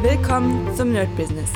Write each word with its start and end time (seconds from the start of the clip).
Willkommen 0.00 0.72
zum 0.76 0.92
Nerd 0.92 1.08
Business. 1.16 1.50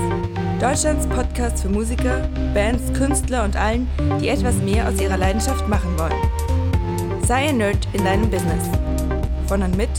Deutschlands 0.61 1.06
Podcast 1.06 1.62
für 1.62 1.69
Musiker, 1.69 2.29
Bands, 2.53 2.92
Künstler 2.92 3.45
und 3.45 3.54
allen, 3.54 3.88
die 4.21 4.30
etwas 4.30 4.57
mehr 4.57 4.88
aus 4.88 5.00
ihrer 5.00 5.16
Leidenschaft 5.16 5.68
machen 5.68 5.96
wollen. 5.96 7.23
Sei 7.25 7.50
ein 7.50 7.59
Nerd 7.59 7.86
in 7.93 8.05
deinem 8.05 8.29
Business. 8.29 8.64
Von 9.46 9.62
und 9.62 9.77
mit 9.77 9.91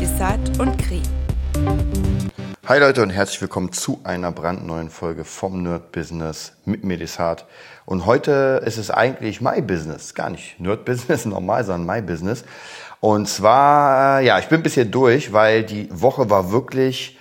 Desart 0.00 0.60
und 0.60 0.78
Kri. 0.78 1.02
Hi 2.68 2.78
Leute 2.78 3.02
und 3.02 3.10
herzlich 3.10 3.40
willkommen 3.40 3.72
zu 3.72 3.98
einer 4.04 4.30
brandneuen 4.30 4.90
Folge 4.90 5.24
vom 5.24 5.64
Nerd 5.64 5.90
Business 5.90 6.52
mit 6.64 6.84
mir 6.84 6.98
Desart. 6.98 7.46
Und 7.84 8.06
heute 8.06 8.62
ist 8.64 8.78
es 8.78 8.92
eigentlich 8.92 9.40
My 9.40 9.60
Business, 9.60 10.14
gar 10.14 10.30
nicht 10.30 10.60
Nerd 10.60 10.84
Business 10.84 11.24
normal, 11.26 11.64
sondern 11.64 11.96
My 11.96 12.00
Business. 12.00 12.44
Und 13.00 13.28
zwar, 13.28 14.20
ja, 14.20 14.38
ich 14.38 14.46
bin 14.46 14.60
ein 14.60 14.62
bisschen 14.62 14.92
durch, 14.92 15.32
weil 15.32 15.64
die 15.64 15.88
Woche 15.90 16.30
war 16.30 16.52
wirklich 16.52 17.17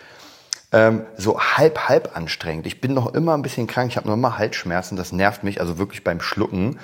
ähm, 0.71 1.05
so 1.15 1.39
halb, 1.39 1.87
halb 1.87 2.15
anstrengend. 2.15 2.67
Ich 2.67 2.81
bin 2.81 2.93
noch 2.93 3.13
immer 3.13 3.33
ein 3.33 3.41
bisschen 3.41 3.67
krank, 3.67 3.91
ich 3.91 3.97
habe 3.97 4.07
noch 4.07 4.15
immer 4.15 4.37
Halsschmerzen, 4.37 4.97
das 4.97 5.11
nervt 5.11 5.43
mich, 5.43 5.61
also 5.61 5.77
wirklich 5.77 6.03
beim 6.03 6.21
Schlucken. 6.21 6.79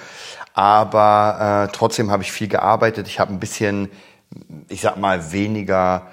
Aber 0.54 1.68
äh, 1.68 1.72
trotzdem 1.76 2.12
habe 2.12 2.24
ich 2.24 2.32
viel 2.32 2.48
gearbeitet. 2.48 3.08
Ich 3.08 3.20
habe 3.20 3.34
ein 3.34 3.40
bisschen, 3.40 3.90
ich 4.70 4.82
sag 4.82 4.98
mal, 4.98 5.32
weniger 5.32 6.08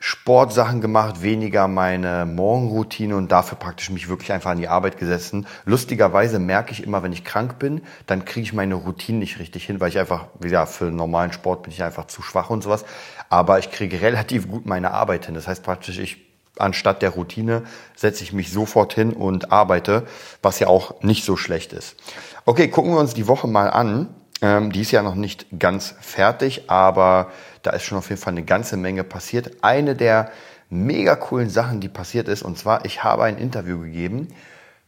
Sportsachen 0.00 0.80
gemacht, 0.80 1.22
weniger 1.22 1.66
meine 1.66 2.24
Morgenroutine 2.24 3.16
und 3.16 3.32
dafür 3.32 3.58
praktisch 3.58 3.90
mich 3.90 4.08
wirklich 4.08 4.30
einfach 4.30 4.52
an 4.52 4.58
die 4.58 4.68
Arbeit 4.68 4.96
gesessen. 4.96 5.48
Lustigerweise 5.64 6.38
merke 6.38 6.70
ich 6.70 6.84
immer, 6.84 7.02
wenn 7.02 7.12
ich 7.12 7.24
krank 7.24 7.58
bin, 7.58 7.80
dann 8.06 8.24
kriege 8.24 8.44
ich 8.44 8.52
meine 8.52 8.76
Routine 8.76 9.18
nicht 9.18 9.40
richtig 9.40 9.64
hin, 9.64 9.80
weil 9.80 9.88
ich 9.88 9.98
einfach, 9.98 10.26
ja, 10.44 10.66
für 10.66 10.84
normalen 10.84 11.32
Sport 11.32 11.64
bin 11.64 11.72
ich 11.72 11.82
einfach 11.82 12.06
zu 12.06 12.22
schwach 12.22 12.48
und 12.48 12.62
sowas. 12.62 12.84
Aber 13.28 13.58
ich 13.58 13.72
kriege 13.72 14.00
relativ 14.00 14.48
gut 14.48 14.66
meine 14.66 14.92
Arbeit 14.92 15.26
hin. 15.26 15.34
Das 15.34 15.48
heißt 15.48 15.64
praktisch, 15.64 15.98
ich 15.98 16.27
anstatt 16.60 17.02
der 17.02 17.10
Routine 17.10 17.62
setze 17.96 18.24
ich 18.24 18.32
mich 18.32 18.50
sofort 18.50 18.94
hin 18.94 19.12
und 19.12 19.52
arbeite, 19.52 20.06
was 20.42 20.58
ja 20.58 20.68
auch 20.68 21.02
nicht 21.02 21.24
so 21.24 21.36
schlecht 21.36 21.72
ist. 21.72 21.96
Okay, 22.44 22.68
gucken 22.68 22.92
wir 22.92 23.00
uns 23.00 23.14
die 23.14 23.28
Woche 23.28 23.48
mal 23.48 23.70
an. 23.70 24.08
Ähm, 24.40 24.72
die 24.72 24.82
ist 24.82 24.90
ja 24.90 25.02
noch 25.02 25.14
nicht 25.14 25.46
ganz 25.58 25.94
fertig, 26.00 26.70
aber 26.70 27.30
da 27.62 27.70
ist 27.70 27.84
schon 27.84 27.98
auf 27.98 28.08
jeden 28.08 28.20
Fall 28.20 28.32
eine 28.32 28.44
ganze 28.44 28.76
Menge 28.76 29.04
passiert. 29.04 29.62
Eine 29.62 29.94
der 29.96 30.30
mega 30.70 31.16
coolen 31.16 31.50
Sachen, 31.50 31.80
die 31.80 31.88
passiert 31.88 32.28
ist, 32.28 32.42
und 32.42 32.58
zwar, 32.58 32.84
ich 32.84 33.02
habe 33.02 33.24
ein 33.24 33.38
Interview 33.38 33.80
gegeben 33.80 34.28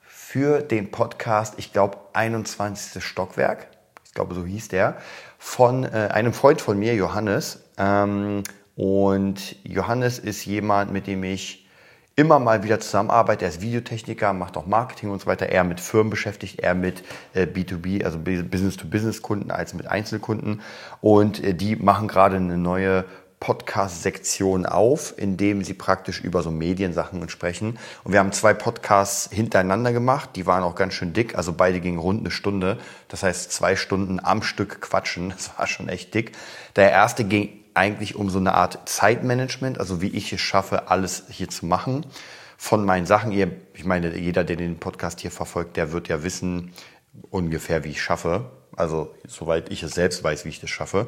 für 0.06 0.60
den 0.60 0.90
Podcast, 0.92 1.54
ich 1.56 1.72
glaube, 1.72 1.98
21. 2.12 3.02
Stockwerk, 3.02 3.66
ich 4.04 4.14
glaube, 4.14 4.34
so 4.34 4.44
hieß 4.44 4.68
der, 4.68 4.96
von 5.38 5.84
äh, 5.84 6.08
einem 6.12 6.32
Freund 6.32 6.60
von 6.60 6.78
mir, 6.78 6.94
Johannes. 6.94 7.64
Ähm, 7.78 8.42
und 8.76 9.56
Johannes 9.64 10.18
ist 10.18 10.44
jemand, 10.44 10.92
mit 10.92 11.06
dem 11.06 11.24
ich 11.24 11.66
immer 12.16 12.38
mal 12.38 12.62
wieder 12.62 12.80
zusammenarbeite. 12.80 13.44
Er 13.44 13.50
ist 13.50 13.62
Videotechniker, 13.62 14.32
macht 14.32 14.56
auch 14.56 14.66
Marketing 14.66 15.10
und 15.10 15.22
so 15.22 15.26
weiter. 15.26 15.46
Er 15.46 15.64
mit 15.64 15.80
Firmen 15.80 16.10
beschäftigt, 16.10 16.60
er 16.60 16.74
mit 16.74 17.02
äh, 17.32 17.46
B2B, 17.46 18.04
also 18.04 18.18
Business-to-Business-Kunden 18.18 19.50
als 19.50 19.74
mit 19.74 19.86
Einzelkunden. 19.86 20.60
Und 21.00 21.42
äh, 21.42 21.54
die 21.54 21.76
machen 21.76 22.08
gerade 22.08 22.36
eine 22.36 22.58
neue 22.58 23.06
Podcast-Sektion 23.40 24.66
auf, 24.66 25.14
in 25.16 25.38
dem 25.38 25.64
sie 25.64 25.72
praktisch 25.72 26.20
über 26.20 26.42
so 26.42 26.50
Mediensachen 26.50 27.26
sprechen. 27.30 27.78
Und 28.04 28.12
wir 28.12 28.20
haben 28.20 28.32
zwei 28.32 28.52
Podcasts 28.52 29.30
hintereinander 29.32 29.94
gemacht, 29.94 30.30
die 30.36 30.44
waren 30.44 30.62
auch 30.62 30.74
ganz 30.74 30.92
schön 30.92 31.14
dick, 31.14 31.34
also 31.34 31.54
beide 31.54 31.80
gingen 31.80 31.98
rund 31.98 32.20
eine 32.20 32.30
Stunde. 32.30 32.76
Das 33.08 33.22
heißt 33.22 33.50
zwei 33.50 33.76
Stunden 33.76 34.20
am 34.22 34.42
Stück 34.42 34.82
quatschen, 34.82 35.30
das 35.36 35.58
war 35.58 35.66
schon 35.66 35.88
echt 35.88 36.12
dick. 36.12 36.32
Der 36.76 36.90
erste 36.90 37.24
ging 37.24 37.59
eigentlich 37.74 38.16
um 38.16 38.30
so 38.30 38.38
eine 38.38 38.54
Art 38.54 38.88
Zeitmanagement, 38.88 39.78
also 39.78 40.00
wie 40.00 40.08
ich 40.08 40.32
es 40.32 40.40
schaffe, 40.40 40.88
alles 40.88 41.24
hier 41.30 41.48
zu 41.48 41.66
machen 41.66 42.06
von 42.56 42.84
meinen 42.84 43.06
Sachen. 43.06 43.32
Ihr, 43.32 43.52
ich 43.74 43.84
meine, 43.84 44.16
jeder, 44.16 44.44
der 44.44 44.56
den 44.56 44.78
Podcast 44.78 45.20
hier 45.20 45.30
verfolgt, 45.30 45.76
der 45.76 45.92
wird 45.92 46.08
ja 46.08 46.22
wissen 46.22 46.72
ungefähr, 47.30 47.84
wie 47.84 47.90
ich 47.90 48.02
schaffe. 48.02 48.50
Also 48.76 49.14
soweit 49.26 49.70
ich 49.70 49.82
es 49.82 49.92
selbst 49.92 50.22
weiß, 50.22 50.44
wie 50.44 50.50
ich 50.50 50.60
das 50.60 50.70
schaffe. 50.70 51.06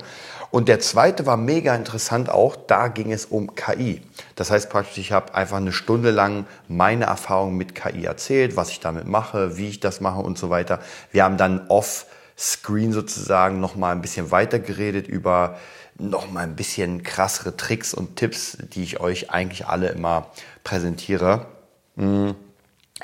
Und 0.51 0.69
der 0.69 0.81
zweite 0.81 1.27
war 1.27 1.37
mega 1.37 1.75
interessant 1.75 2.29
auch. 2.29 2.57
Da 2.57 2.89
ging 2.89 3.13
es 3.13 3.25
um 3.25 3.55
KI. 3.55 4.03
Das 4.35 4.51
heißt 4.51 4.69
praktisch, 4.69 4.99
ich 4.99 5.13
habe 5.13 5.35
einfach 5.35 5.59
eine 5.59 5.73
Stunde 5.73 6.11
lang 6.11 6.47
meine 6.69 7.05
Erfahrungen 7.05 7.57
mit 7.57 7.75
KI 7.75 8.05
erzählt, 8.05 8.57
was 8.57 8.71
ich 8.71 8.81
damit 8.81 9.07
mache, 9.07 9.57
wie 9.57 9.69
ich 9.69 9.81
das 9.81 10.01
mache 10.01 10.21
und 10.21 10.39
so 10.39 10.51
weiter. 10.51 10.81
Wir 11.13 11.25
haben 11.25 11.37
dann 11.37 11.67
off-screen 11.69 12.93
sozusagen 12.93 13.61
noch 13.61 13.77
mal 13.77 13.93
ein 13.93 14.03
bisschen 14.03 14.31
weiter 14.31 14.59
geredet 14.59 15.07
über 15.07 15.59
noch 15.99 16.31
mal 16.31 16.45
ein 16.45 16.57
bisschen 16.57 17.03
krassere 17.03 17.57
Tricks 17.57 17.95
und 17.95 18.17
Tipps, 18.17 18.59
die 18.61 18.83
ich 18.83 19.01
euch 19.01 19.31
eigentlich 19.31 19.67
alle 19.67 19.89
immer 19.89 20.31
präsentiere. 20.65 21.47
Hm. 21.97 22.35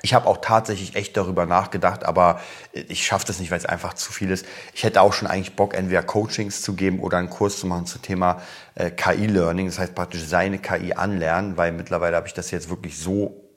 Ich 0.03 0.15
habe 0.15 0.27
auch 0.27 0.39
tatsächlich 0.41 0.95
echt 0.95 1.17
darüber 1.17 1.45
nachgedacht, 1.45 2.05
aber 2.05 2.41
ich 2.73 3.05
schaffe 3.05 3.27
das 3.27 3.41
nicht, 3.41 3.51
weil 3.51 3.59
es 3.59 3.67
einfach 3.67 3.95
zu 3.95 4.13
viel 4.13 4.31
ist. 4.31 4.47
Ich 4.75 4.85
hätte 4.85 5.01
auch 5.01 5.13
schon 5.13 5.27
eigentlich 5.27 5.57
Bock, 5.57 5.75
entweder 5.75 6.03
Coachings 6.03 6.63
zu 6.63 6.75
geben 6.75 7.01
oder 7.01 7.19
einen 7.19 7.31
Kurs 7.31 7.59
zu 7.59 7.67
machen 7.67 7.87
zum 7.87 8.03
Thema 8.03 8.41
äh, 8.77 8.91
KI-Learning, 8.91 9.67
das 9.67 9.79
heißt 9.79 9.95
praktisch 9.95 10.25
seine 10.25 10.59
KI 10.59 10.93
anlernen, 10.93 11.57
weil 11.57 11.73
mittlerweile 11.73 12.17
habe 12.17 12.29
ich 12.29 12.35
das 12.35 12.51
jetzt 12.53 12.71
wirklich 12.71 12.97
so 12.97 13.48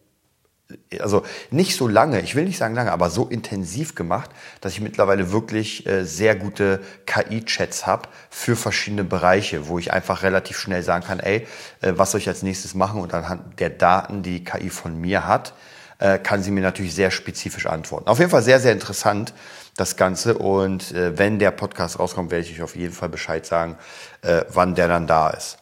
also 0.99 1.23
nicht 1.49 1.75
so 1.75 1.87
lange, 1.87 2.21
ich 2.21 2.35
will 2.35 2.45
nicht 2.45 2.57
sagen 2.57 2.75
lange, 2.75 2.91
aber 2.91 3.09
so 3.09 3.27
intensiv 3.27 3.95
gemacht, 3.95 4.29
dass 4.61 4.73
ich 4.73 4.81
mittlerweile 4.81 5.31
wirklich 5.31 5.85
äh, 5.85 6.03
sehr 6.03 6.35
gute 6.35 6.81
KI-Chats 7.05 7.85
habe 7.85 8.09
für 8.29 8.55
verschiedene 8.55 9.03
Bereiche, 9.03 9.67
wo 9.67 9.79
ich 9.79 9.93
einfach 9.93 10.23
relativ 10.23 10.57
schnell 10.57 10.83
sagen 10.83 11.05
kann, 11.05 11.19
ey, 11.19 11.47
äh, 11.81 11.93
was 11.95 12.11
soll 12.11 12.21
ich 12.21 12.27
als 12.27 12.43
nächstes 12.43 12.73
machen? 12.73 13.01
Und 13.01 13.13
anhand 13.13 13.59
der 13.59 13.69
Daten, 13.69 14.23
die, 14.23 14.43
KI 14.43 14.69
von 14.69 14.99
mir 14.99 15.27
hat, 15.27 15.53
äh, 15.99 16.17
kann 16.17 16.43
sie 16.43 16.51
mir 16.51 16.61
natürlich 16.61 16.95
sehr 16.95 17.11
spezifisch 17.11 17.67
antworten. 17.67 18.07
Auf 18.07 18.19
jeden 18.19 18.31
Fall 18.31 18.43
sehr, 18.43 18.59
sehr 18.59 18.73
interessant 18.73 19.33
das 19.77 19.95
Ganze. 19.95 20.38
Und 20.38 20.91
äh, 20.91 21.17
wenn 21.17 21.39
der 21.39 21.51
Podcast 21.51 21.99
rauskommt, 21.99 22.31
werde 22.31 22.45
ich 22.45 22.53
euch 22.53 22.61
auf 22.61 22.75
jeden 22.75 22.93
Fall 22.93 23.09
Bescheid 23.09 23.45
sagen, 23.45 23.77
äh, 24.21 24.43
wann 24.49 24.75
der 24.75 24.88
dann 24.88 25.07
da 25.07 25.29
ist. 25.29 25.57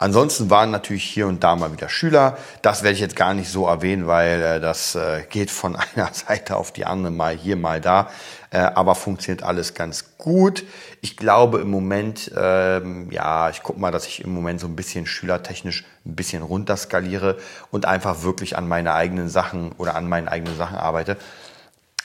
Ansonsten 0.00 0.48
waren 0.48 0.70
natürlich 0.70 1.02
hier 1.02 1.26
und 1.26 1.42
da 1.42 1.56
mal 1.56 1.72
wieder 1.72 1.88
Schüler. 1.88 2.38
Das 2.62 2.84
werde 2.84 2.94
ich 2.94 3.00
jetzt 3.00 3.16
gar 3.16 3.34
nicht 3.34 3.50
so 3.50 3.66
erwähnen, 3.66 4.06
weil 4.06 4.40
äh, 4.40 4.60
das 4.60 4.94
äh, 4.94 5.24
geht 5.28 5.50
von 5.50 5.76
einer 5.94 6.12
Seite 6.12 6.56
auf 6.56 6.72
die 6.72 6.84
andere, 6.84 7.12
mal 7.12 7.34
hier, 7.34 7.56
mal 7.56 7.80
da. 7.80 8.08
Äh, 8.50 8.58
aber 8.58 8.94
funktioniert 8.94 9.42
alles 9.42 9.74
ganz 9.74 10.16
gut. 10.16 10.64
Ich 11.00 11.16
glaube 11.16 11.58
im 11.58 11.70
Moment, 11.70 12.30
ähm, 12.36 13.10
ja, 13.10 13.50
ich 13.50 13.64
gucke 13.64 13.80
mal, 13.80 13.90
dass 13.90 14.06
ich 14.06 14.22
im 14.22 14.32
Moment 14.32 14.60
so 14.60 14.68
ein 14.68 14.76
bisschen 14.76 15.04
schülertechnisch 15.04 15.84
ein 16.06 16.14
bisschen 16.14 16.42
runterskaliere 16.42 17.36
und 17.72 17.84
einfach 17.84 18.22
wirklich 18.22 18.56
an 18.56 18.68
meine 18.68 18.94
eigenen 18.94 19.28
Sachen 19.28 19.72
oder 19.72 19.96
an 19.96 20.08
meinen 20.08 20.28
eigenen 20.28 20.56
Sachen 20.56 20.78
arbeite. 20.78 21.16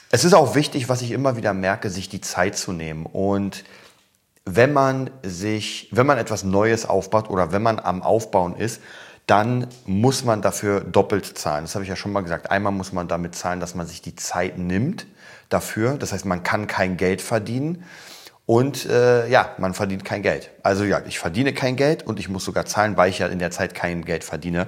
Es 0.10 0.26
ist 0.26 0.34
auch 0.34 0.56
wichtig, 0.56 0.90
was 0.90 1.02
ich 1.02 1.12
immer 1.12 1.38
wieder 1.38 1.54
merke, 1.54 1.90
sich 1.90 2.10
die 2.10 2.22
Zeit 2.22 2.58
zu 2.58 2.72
nehmen 2.72 3.06
und 3.06 3.64
wenn 4.46 4.74
man 4.74 5.10
sich, 5.24 5.90
wenn 5.92 6.06
man 6.06 6.18
etwas 6.18 6.44
Neues 6.44 6.86
aufbaut 6.86 7.30
oder 7.30 7.52
wenn 7.52 7.62
man 7.62 7.80
am 7.80 8.02
Aufbauen 8.02 8.56
ist, 8.56 8.82
dann 9.26 9.68
muss 9.86 10.26
man 10.26 10.42
dafür 10.42 10.82
doppelt 10.82 11.38
zahlen. 11.38 11.64
Das 11.64 11.76
habe 11.76 11.84
ich 11.84 11.90
ja 11.90 11.96
schon 11.96 12.12
mal 12.12 12.22
gesagt. 12.22 12.52
Einmal 12.52 12.74
muss 12.74 12.92
man 12.92 13.08
damit 13.08 13.36
zahlen, 13.36 13.62
dass 13.62 13.74
man 13.74 13.88
sich 13.88 14.02
die 14.02 14.16
Zeit 14.16 14.58
nimmt 14.58 15.06
dafür. 15.48 15.98
Das 15.98 16.12
heißt, 16.12 16.26
man 16.26 16.44
kann 16.44 16.68
kein 16.68 16.98
Geld 16.98 17.22
verdienen 17.22 17.86
und 18.46 18.86
äh, 18.86 19.30
ja, 19.30 19.56
man 19.58 19.74
verdient 19.74 20.04
kein 20.04 20.22
Geld. 20.22 20.52
Also 20.62 20.84
ja, 20.84 21.02
ich 21.08 21.20
verdiene 21.20 21.54
kein 21.54 21.78
Geld 21.78 22.04
und 22.04 22.20
ich 22.20 22.28
muss 22.28 22.44
sogar 22.44 22.66
zahlen, 22.66 22.98
weil 22.98 23.10
ich 23.10 23.20
ja 23.20 23.28
in 23.28 23.40
der 23.40 23.52
Zeit 23.52 23.74
kein 23.74 24.04
Geld 24.04 24.26
verdiene. 24.26 24.68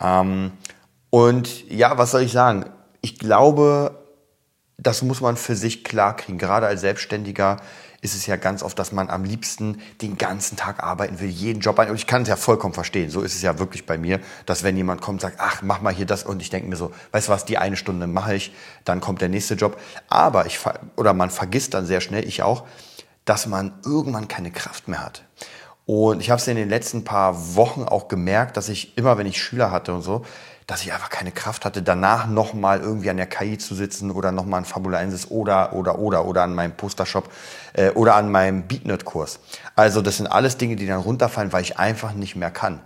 Ähm, 0.00 0.52
und 1.10 1.68
ja, 1.70 1.98
was 1.98 2.12
soll 2.12 2.22
ich 2.22 2.32
sagen? 2.32 2.64
Ich 3.02 3.18
glaube, 3.18 3.98
das 4.78 5.02
muss 5.02 5.20
man 5.20 5.36
für 5.36 5.54
sich 5.54 5.84
klar 5.84 6.16
kriegen. 6.16 6.38
Gerade 6.38 6.66
als 6.66 6.80
Selbstständiger 6.80 7.58
ist 8.02 8.16
es 8.16 8.26
ja 8.26 8.34
ganz 8.34 8.64
oft, 8.64 8.76
dass 8.78 8.90
man 8.90 9.08
am 9.08 9.22
liebsten 9.22 9.80
den 10.02 10.18
ganzen 10.18 10.56
Tag 10.56 10.82
arbeiten 10.82 11.20
will, 11.20 11.28
jeden 11.28 11.60
Job 11.60 11.78
ein. 11.78 11.88
Und 11.88 11.94
ich 11.94 12.08
kann 12.08 12.22
es 12.22 12.28
ja 12.28 12.34
vollkommen 12.34 12.74
verstehen. 12.74 13.10
So 13.10 13.22
ist 13.22 13.36
es 13.36 13.42
ja 13.42 13.60
wirklich 13.60 13.86
bei 13.86 13.96
mir, 13.96 14.18
dass 14.44 14.64
wenn 14.64 14.76
jemand 14.76 15.00
kommt 15.00 15.22
und 15.22 15.30
sagt, 15.30 15.36
ach, 15.38 15.62
mach 15.62 15.80
mal 15.80 15.94
hier 15.94 16.04
das. 16.04 16.24
Und 16.24 16.42
ich 16.42 16.50
denke 16.50 16.68
mir 16.68 16.74
so, 16.74 16.90
weißt 17.12 17.28
du 17.28 17.32
was, 17.32 17.44
die 17.44 17.58
eine 17.58 17.76
Stunde 17.76 18.08
mache 18.08 18.34
ich, 18.34 18.52
dann 18.84 19.00
kommt 19.00 19.20
der 19.20 19.28
nächste 19.28 19.54
Job. 19.54 19.80
Aber 20.08 20.46
ich, 20.46 20.58
oder 20.96 21.14
man 21.14 21.30
vergisst 21.30 21.74
dann 21.74 21.86
sehr 21.86 22.00
schnell, 22.00 22.26
ich 22.26 22.42
auch, 22.42 22.64
dass 23.24 23.46
man 23.46 23.72
irgendwann 23.84 24.26
keine 24.26 24.50
Kraft 24.50 24.88
mehr 24.88 25.04
hat. 25.04 25.22
Und 25.86 26.20
ich 26.20 26.30
habe 26.30 26.40
es 26.40 26.48
in 26.48 26.56
den 26.56 26.68
letzten 26.68 27.04
paar 27.04 27.54
Wochen 27.54 27.84
auch 27.84 28.08
gemerkt, 28.08 28.56
dass 28.56 28.68
ich 28.68 28.98
immer, 28.98 29.16
wenn 29.16 29.26
ich 29.26 29.40
Schüler 29.40 29.70
hatte 29.70 29.94
und 29.94 30.02
so, 30.02 30.24
dass 30.66 30.82
ich 30.82 30.92
einfach 30.92 31.10
keine 31.10 31.32
Kraft 31.32 31.64
hatte, 31.64 31.82
danach 31.82 32.26
nochmal 32.26 32.80
irgendwie 32.80 33.10
an 33.10 33.16
der 33.16 33.26
KI 33.26 33.58
zu 33.58 33.74
sitzen 33.74 34.10
oder 34.10 34.32
nochmal 34.32 34.58
an 34.58 34.64
Fabula 34.64 34.98
1 34.98 35.30
oder, 35.30 35.72
oder, 35.72 35.98
oder, 35.98 36.24
oder 36.24 36.42
an 36.42 36.54
meinem 36.54 36.72
Postershop 36.72 37.30
äh, 37.72 37.90
oder 37.90 38.14
an 38.14 38.30
meinem 38.30 38.62
BeatNet-Kurs. 38.62 39.40
Also 39.76 40.02
das 40.02 40.18
sind 40.18 40.26
alles 40.26 40.56
Dinge, 40.56 40.76
die 40.76 40.86
dann 40.86 41.00
runterfallen, 41.00 41.52
weil 41.52 41.62
ich 41.62 41.78
einfach 41.78 42.12
nicht 42.12 42.36
mehr 42.36 42.50
kann. 42.50 42.80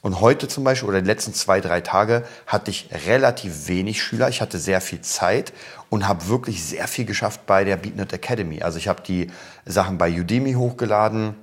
Und 0.00 0.20
heute 0.20 0.46
zum 0.46 0.62
Beispiel 0.62 0.88
oder 0.88 1.00
die 1.00 1.06
letzten 1.06 1.34
zwei, 1.34 1.60
drei 1.60 1.80
Tage 1.80 2.22
hatte 2.46 2.70
ich 2.70 2.88
relativ 3.06 3.66
wenig 3.66 4.00
Schüler. 4.00 4.28
Ich 4.28 4.40
hatte 4.40 4.58
sehr 4.58 4.80
viel 4.80 5.00
Zeit 5.00 5.52
und 5.90 6.06
habe 6.06 6.28
wirklich 6.28 6.64
sehr 6.64 6.86
viel 6.86 7.04
geschafft 7.04 7.46
bei 7.46 7.64
der 7.64 7.76
BeatNet 7.76 8.12
Academy. 8.12 8.62
Also 8.62 8.78
ich 8.78 8.86
habe 8.86 9.02
die 9.02 9.30
Sachen 9.66 9.98
bei 9.98 10.10
Udemy 10.10 10.52
hochgeladen 10.52 11.34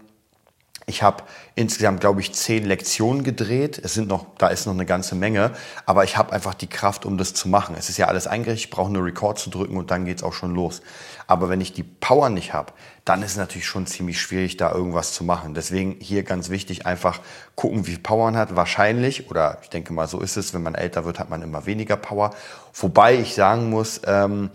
Ich 0.87 1.01
habe 1.01 1.23
insgesamt, 1.55 1.99
glaube 1.99 2.21
ich, 2.21 2.33
zehn 2.33 2.63
Lektionen 2.63 3.23
gedreht. 3.23 3.81
Es 3.83 3.95
sind 3.95 4.07
noch, 4.07 4.27
da 4.37 4.49
ist 4.49 4.67
noch 4.67 4.73
eine 4.73 4.85
ganze 4.85 5.15
Menge, 5.15 5.51
aber 5.87 6.03
ich 6.03 6.15
habe 6.15 6.31
einfach 6.31 6.53
die 6.53 6.67
Kraft, 6.67 7.05
um 7.05 7.17
das 7.17 7.33
zu 7.33 7.49
machen. 7.49 7.75
Es 7.77 7.89
ist 7.89 7.97
ja 7.97 8.05
alles 8.07 8.27
eingerichtet, 8.27 8.65
ich 8.65 8.69
brauche 8.69 8.91
nur 8.91 9.03
Record 9.03 9.39
zu 9.39 9.49
drücken 9.49 9.77
und 9.77 9.89
dann 9.89 10.05
geht's 10.05 10.21
auch 10.21 10.33
schon 10.33 10.53
los. 10.53 10.83
Aber 11.25 11.49
wenn 11.49 11.59
ich 11.59 11.73
die 11.73 11.81
Power 11.81 12.29
nicht 12.29 12.53
habe, 12.53 12.71
dann 13.03 13.23
ist 13.23 13.31
es 13.31 13.37
natürlich 13.37 13.65
schon 13.65 13.87
ziemlich 13.87 14.21
schwierig, 14.21 14.57
da 14.57 14.71
irgendwas 14.71 15.13
zu 15.13 15.23
machen. 15.23 15.55
Deswegen 15.55 15.97
hier 15.99 16.21
ganz 16.21 16.49
wichtig, 16.49 16.85
einfach 16.85 17.19
gucken, 17.55 17.87
wie 17.87 17.91
viel 17.91 17.99
Power 17.99 18.25
man 18.25 18.37
hat. 18.37 18.55
Wahrscheinlich, 18.55 19.31
oder 19.31 19.57
ich 19.63 19.69
denke 19.69 19.91
mal, 19.91 20.07
so 20.07 20.19
ist 20.19 20.37
es, 20.37 20.53
wenn 20.53 20.61
man 20.61 20.75
älter 20.75 21.03
wird, 21.03 21.17
hat 21.17 21.31
man 21.31 21.41
immer 21.41 21.65
weniger 21.65 21.97
Power. 21.97 22.35
Wobei 22.75 23.15
ich 23.15 23.33
sagen 23.33 23.71
muss, 23.71 24.01
ähm, 24.05 24.51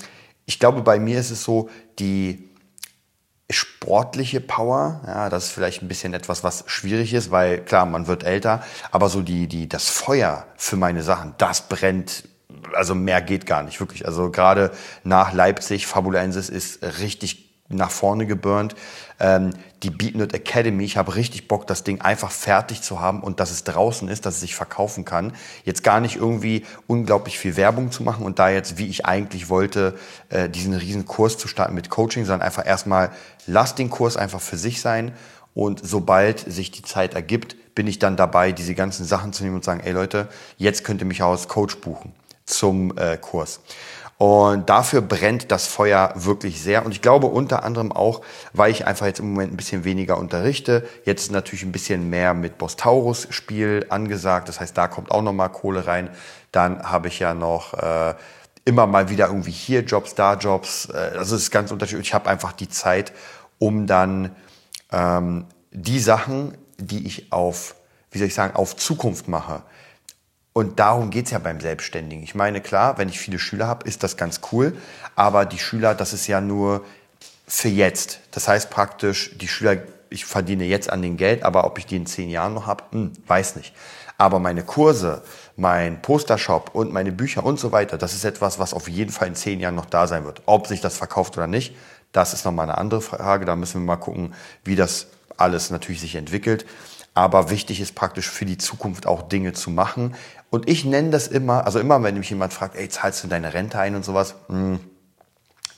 ich 0.47 0.61
glaube, 0.61 0.83
bei 0.83 1.01
mir 1.01 1.19
ist 1.19 1.31
es 1.31 1.43
so, 1.43 1.71
die 1.99 2.50
sportliche 3.51 4.41
Power, 4.41 5.01
ja, 5.07 5.29
das 5.29 5.47
ist 5.47 5.53
vielleicht 5.53 5.83
ein 5.83 5.89
bisschen 5.89 6.15
etwas, 6.15 6.45
was 6.45 6.65
schwierig 6.67 7.15
ist, 7.15 7.31
weil 7.31 7.59
klar, 7.59 7.87
man 7.87 8.07
wird 8.07 8.25
älter, 8.25 8.63
aber 8.91 9.09
so 9.09 9.23
die, 9.23 9.47
die, 9.47 9.69
das 9.69 9.89
Feuer 9.89 10.47
für 10.57 10.77
meine 10.77 11.03
Sachen, 11.03 11.35
das 11.39 11.69
brennt, 11.69 12.25
also 12.75 12.95
mehr 12.95 13.21
geht 13.21 13.47
gar 13.47 13.63
nicht, 13.63 13.81
wirklich. 13.81 14.07
Also 14.07 14.31
gerade 14.31 14.71
nach 15.05 15.33
Leipzig, 15.33 15.87
Fabulensis 15.87 16.49
ist 16.49 16.83
richtig 17.01 17.50
nach 17.71 17.91
vorne 17.91 18.27
geburnt. 18.27 18.75
Ähm, 19.19 19.51
die 19.83 19.91
Beatnut 19.91 20.35
Academy, 20.35 20.85
ich 20.85 20.97
habe 20.97 21.15
richtig 21.15 21.49
Bock, 21.49 21.67
das 21.67 21.85
Ding 21.85 22.01
einfach 22.01 22.31
fertig 22.31 22.83
zu 22.83 23.01
haben 23.01 23.23
und 23.23 23.41
dass 23.41 23.51
es 23.51 23.65
draußen 23.65 24.09
ist, 24.09 24.27
dass 24.27 24.35
es 24.35 24.41
sich 24.41 24.55
verkaufen 24.55 25.05
kann. 25.05 25.33
Jetzt 25.65 25.83
gar 25.83 26.01
nicht 26.01 26.17
irgendwie 26.17 26.67
unglaublich 26.87 27.39
viel 27.39 27.57
Werbung 27.57 27.91
zu 27.93 28.03
machen 28.03 28.27
und 28.27 28.39
da 28.39 28.51
jetzt, 28.51 28.77
wie 28.77 28.89
ich 28.89 29.07
eigentlich 29.07 29.49
wollte, 29.49 29.95
äh, 30.29 30.49
diesen 30.49 30.75
riesen 30.75 31.07
Kurs 31.07 31.39
zu 31.39 31.49
starten 31.49 31.75
mit 31.75 31.89
Coaching, 31.89 32.25
sondern 32.25 32.47
einfach 32.47 32.67
erstmal, 32.67 33.11
lass 33.47 33.75
den 33.75 33.89
Kurs 33.89 34.17
einfach 34.17 34.41
für 34.41 34.59
sich 34.59 34.81
sein 34.81 35.13
und 35.55 35.81
sobald 35.83 36.41
sich 36.41 36.71
die 36.71 36.83
Zeit 36.83 37.15
ergibt, 37.15 37.75
bin 37.75 37.87
ich 37.87 37.99
dann 37.99 38.17
dabei, 38.17 38.53
diese 38.53 38.75
ganzen 38.75 39.05
Sachen 39.05 39.33
zu 39.33 39.43
nehmen 39.43 39.57
und 39.57 39.65
sagen, 39.65 39.81
ey 39.81 39.93
Leute, 39.93 40.29
jetzt 40.59 40.85
könnt 40.85 41.01
ihr 41.01 41.07
mich 41.07 41.23
auch 41.23 41.31
als 41.31 41.49
Coach 41.49 41.77
buchen 41.77 42.13
zum 42.45 42.97
äh, 42.99 43.17
Kurs. 43.17 43.61
Und 44.21 44.69
dafür 44.69 45.01
brennt 45.01 45.51
das 45.51 45.67
Feuer 45.67 46.13
wirklich 46.15 46.63
sehr. 46.63 46.85
Und 46.85 46.93
ich 46.93 47.01
glaube 47.01 47.27
unter 47.27 47.65
anderem 47.65 47.91
auch, 47.91 48.21
weil 48.53 48.71
ich 48.71 48.87
einfach 48.87 49.07
jetzt 49.07 49.21
im 49.21 49.31
Moment 49.31 49.55
ein 49.55 49.57
bisschen 49.57 49.85
weniger 49.85 50.19
unterrichte. 50.19 50.87
Jetzt 51.07 51.33
natürlich 51.33 51.63
ein 51.63 51.73
bisschen 51.73 52.11
mehr 52.11 52.35
mit 52.35 52.59
Bostaurus 52.59 53.29
Spiel 53.31 53.87
angesagt. 53.89 54.51
Das 54.51 54.61
heißt, 54.61 54.77
da 54.77 54.89
kommt 54.89 55.11
auch 55.11 55.23
nochmal 55.23 55.49
Kohle 55.49 55.87
rein. 55.87 56.11
Dann 56.53 56.83
habe 56.83 57.09
ich 57.09 57.19
ja 57.19 57.33
noch 57.33 57.73
äh, 57.73 58.15
immer 58.67 58.87
mal 58.87 59.09
wieder 59.09 59.29
irgendwie 59.29 59.53
hier 59.53 59.85
Jobs, 59.85 60.15
da 60.15 60.35
Jobs. 60.35 60.85
Äh, 60.85 61.17
es 61.17 61.31
ist 61.31 61.51
ganz 61.51 61.73
unterschiedlich. 61.73 62.09
Ich 62.09 62.15
habe 62.15 62.29
einfach 62.29 62.53
die 62.53 62.69
Zeit, 62.69 63.15
um 63.59 63.87
dann 63.87 64.37
ähm, 64.93 65.47
die 65.71 65.99
Sachen, 65.99 66.59
die 66.77 67.07
ich 67.07 67.33
auf, 67.33 67.75
wie 68.11 68.19
soll 68.19 68.27
ich 68.27 68.35
sagen, 68.35 68.55
auf 68.55 68.77
Zukunft 68.77 69.29
mache, 69.29 69.63
und 70.53 70.81
darum 70.81 71.11
geht's 71.11 71.31
ja 71.31 71.39
beim 71.39 71.61
Selbstständigen. 71.61 72.25
Ich 72.25 72.35
meine, 72.35 72.61
klar, 72.61 72.99
wenn 72.99 73.09
ich 73.09 73.21
viele 73.21 73.39
Schüler 73.39 73.69
habe, 73.69 73.87
ist 73.87 74.03
das 74.03 74.17
ganz 74.17 74.41
cool. 74.53 74.77
Aber 75.15 75.47
die 75.47 75.59
Schüler, 75.59 75.95
das 75.95 76.13
ist 76.13 76.27
ja 76.27 76.41
nur 76.41 76.85
für 77.47 77.69
jetzt. 77.69 78.21
Das 78.33 78.49
heißt 78.49 78.71
praktisch, 78.71 79.37
die 79.39 79.49
Schüler, 79.49 79.77
ich 80.09 80.25
verdiene 80.25 80.65
jetzt 80.65 80.91
an 80.91 81.03
den 81.03 81.17
Geld, 81.17 81.45
aber 81.45 81.65
ob 81.65 81.79
ich 81.79 81.87
die 81.87 81.97
in 81.97 82.07
zehn 82.07 82.31
Jahren 82.31 82.55
noch 82.55 82.67
habe, 82.67 82.85
hm, 82.91 83.13
weiß 83.27 83.57
nicht. 83.57 83.75
Aber 84.19 84.39
meine 84.39 84.65
Kurse, 84.65 85.23
mein 85.57 86.03
Postershop 86.03 86.75
und 86.75 86.93
meine 86.93 87.13
Bücher 87.13 87.45
und 87.45 87.59
so 87.59 87.73
weiter, 87.73 87.97
das 87.97 88.13
ist 88.13 88.25
etwas, 88.25 88.59
was 88.59 88.75
auf 88.75 88.89
jeden 88.89 89.13
Fall 89.13 89.29
in 89.29 89.35
zehn 89.35 89.61
Jahren 89.61 89.77
noch 89.77 89.87
da 89.87 90.07
sein 90.07 90.25
wird. 90.25 90.43
Ob 90.47 90.67
sich 90.67 90.81
das 90.81 90.99
verkauft 90.99 91.37
oder 91.37 91.47
nicht, 91.47 91.75
das 92.13 92.35
ist 92.35 92.45
nochmal 92.45 92.69
eine 92.69 92.77
andere 92.77 93.01
Frage. 93.01 93.45
Da 93.45 93.57
müssen 93.57 93.81
wir 93.81 93.87
mal 93.87 93.97
gucken, 93.97 94.35
wie 94.65 94.77
das 94.77 95.07
alles 95.37 95.71
natürlich 95.71 96.01
sich 96.01 96.17
entwickelt. 96.17 96.67
Aber 97.15 97.51
wichtig 97.51 97.81
ist 97.81 97.95
praktisch 97.95 98.29
für 98.29 98.45
die 98.45 98.59
Zukunft 98.59 99.07
auch 99.07 99.23
Dinge 99.23 99.53
zu 99.53 99.71
machen. 99.71 100.15
Und 100.51 100.69
ich 100.69 100.85
nenne 100.85 101.11
das 101.11 101.29
immer, 101.29 101.65
also 101.65 101.79
immer, 101.79 102.03
wenn 102.03 102.19
mich 102.19 102.31
jemand 102.31 102.53
fragt, 102.53 102.77
ey, 102.77 102.89
zahlst 102.89 103.23
du 103.23 103.29
deine 103.29 103.55
Rente 103.55 103.79
ein 103.79 103.95
und 103.95 104.05
sowas? 104.05 104.35
Hm, 104.49 104.81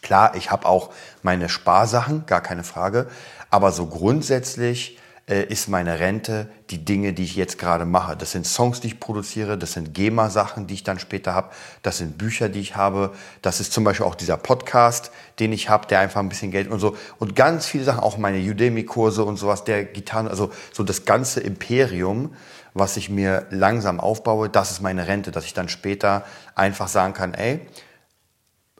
klar, 0.00 0.34
ich 0.34 0.50
habe 0.50 0.66
auch 0.66 0.90
meine 1.22 1.48
Sparsachen, 1.48 2.24
gar 2.26 2.40
keine 2.40 2.64
Frage. 2.64 3.08
Aber 3.50 3.70
so 3.70 3.86
grundsätzlich 3.86 4.98
äh, 5.28 5.44
ist 5.44 5.68
meine 5.68 6.00
Rente 6.00 6.48
die 6.70 6.84
Dinge, 6.84 7.12
die 7.12 7.24
ich 7.24 7.36
jetzt 7.36 7.58
gerade 7.58 7.84
mache. 7.84 8.16
Das 8.16 8.32
sind 8.32 8.46
Songs, 8.46 8.80
die 8.80 8.88
ich 8.88 9.00
produziere, 9.00 9.56
das 9.56 9.72
sind 9.72 9.94
GEMA-Sachen, 9.94 10.66
die 10.66 10.74
ich 10.74 10.84
dann 10.84 10.98
später 10.98 11.34
habe, 11.34 11.50
das 11.82 11.98
sind 11.98 12.18
Bücher, 12.18 12.48
die 12.48 12.60
ich 12.60 12.76
habe, 12.76 13.12
das 13.40 13.60
ist 13.60 13.72
zum 13.72 13.84
Beispiel 13.84 14.06
auch 14.06 14.14
dieser 14.14 14.36
Podcast, 14.36 15.12
den 15.38 15.52
ich 15.52 15.68
habe, 15.68 15.86
der 15.86 16.00
einfach 16.00 16.20
ein 16.20 16.28
bisschen 16.28 16.50
Geld 16.50 16.68
und 16.70 16.80
so 16.80 16.96
und 17.18 17.36
ganz 17.36 17.66
viele 17.66 17.84
Sachen, 17.84 18.00
auch 18.00 18.18
meine 18.18 18.38
Udemy-Kurse 18.38 19.24
und 19.24 19.36
sowas, 19.36 19.64
der 19.64 19.84
Gitarren, 19.84 20.28
also 20.28 20.50
so 20.72 20.82
das 20.82 21.04
ganze 21.04 21.40
Imperium, 21.40 22.34
was 22.74 22.96
ich 22.96 23.10
mir 23.10 23.46
langsam 23.50 24.00
aufbaue, 24.00 24.48
das 24.48 24.70
ist 24.70 24.80
meine 24.80 25.06
Rente, 25.06 25.30
dass 25.30 25.44
ich 25.44 25.54
dann 25.54 25.68
später 25.68 26.24
einfach 26.54 26.88
sagen 26.88 27.12
kann, 27.12 27.34
ey, 27.34 27.60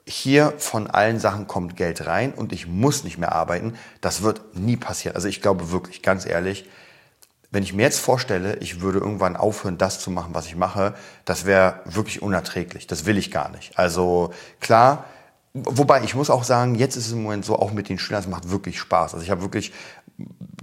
hier 0.05 0.53
von 0.57 0.87
allen 0.87 1.19
Sachen 1.19 1.47
kommt 1.47 1.77
Geld 1.77 2.05
rein 2.05 2.33
und 2.33 2.51
ich 2.51 2.67
muss 2.67 3.03
nicht 3.03 3.17
mehr 3.17 3.31
arbeiten. 3.31 3.75
Das 4.01 4.21
wird 4.21 4.55
nie 4.55 4.75
passieren. 4.75 5.15
Also 5.15 5.27
ich 5.27 5.41
glaube 5.41 5.71
wirklich, 5.71 6.01
ganz 6.01 6.25
ehrlich, 6.25 6.67
wenn 7.51 7.63
ich 7.63 7.73
mir 7.73 7.83
jetzt 7.83 7.99
vorstelle, 7.99 8.57
ich 8.57 8.81
würde 8.81 8.99
irgendwann 8.99 9.37
aufhören, 9.37 9.77
das 9.77 9.99
zu 9.99 10.09
machen, 10.09 10.33
was 10.33 10.47
ich 10.47 10.55
mache, 10.55 10.95
das 11.23 11.45
wäre 11.45 11.81
wirklich 11.85 12.21
unerträglich. 12.21 12.87
Das 12.87 13.05
will 13.05 13.17
ich 13.17 13.29
gar 13.29 13.49
nicht. 13.49 13.77
Also 13.77 14.33
klar, 14.59 15.05
wobei 15.53 16.03
ich 16.03 16.15
muss 16.15 16.31
auch 16.31 16.43
sagen, 16.43 16.75
jetzt 16.75 16.95
ist 16.95 17.05
es 17.07 17.13
im 17.13 17.21
Moment 17.21 17.45
so, 17.45 17.57
auch 17.57 17.71
mit 17.71 17.89
den 17.89 17.99
Schülern, 17.99 18.23
es 18.23 18.27
macht 18.27 18.49
wirklich 18.49 18.79
Spaß. 18.79 19.13
Also 19.13 19.23
ich 19.23 19.29
habe 19.29 19.41
wirklich, 19.41 19.71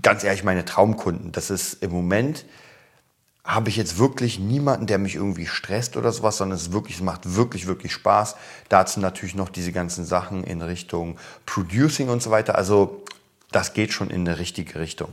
ganz 0.03 0.25
ehrlich, 0.25 0.43
meine 0.43 0.65
Traumkunden. 0.65 1.31
Das 1.31 1.51
ist 1.51 1.75
im 1.75 1.93
Moment 1.93 2.45
habe 3.45 3.71
ich 3.71 3.77
jetzt 3.77 3.99
wirklich 3.99 4.39
niemanden, 4.39 4.87
der 4.87 4.99
mich 4.99 5.15
irgendwie 5.15 5.47
stresst 5.47 5.97
oder 5.97 6.13
sowas, 6.13 6.37
sondern 6.37 6.57
es 6.57 6.73
wirklich, 6.73 6.97
es 6.97 7.03
macht 7.03 7.35
wirklich, 7.35 7.67
wirklich 7.67 7.93
Spaß. 7.93 8.37
Dazu 8.69 9.01
natürlich 9.01 9.35
noch 9.35 9.49
diese 9.49 9.73
ganzen 9.73 10.05
Sachen 10.05 10.45
in 10.45 10.61
Richtung 10.63 11.17
Producing 11.47 12.11
und 12.11 12.23
so 12.23 12.31
weiter. 12.31 12.55
Also 12.57 13.03
das 13.51 13.73
geht 13.73 13.93
schon 13.93 14.11
in 14.11 14.29
eine 14.29 14.39
richtige 14.39 14.79
Richtung. 14.79 15.09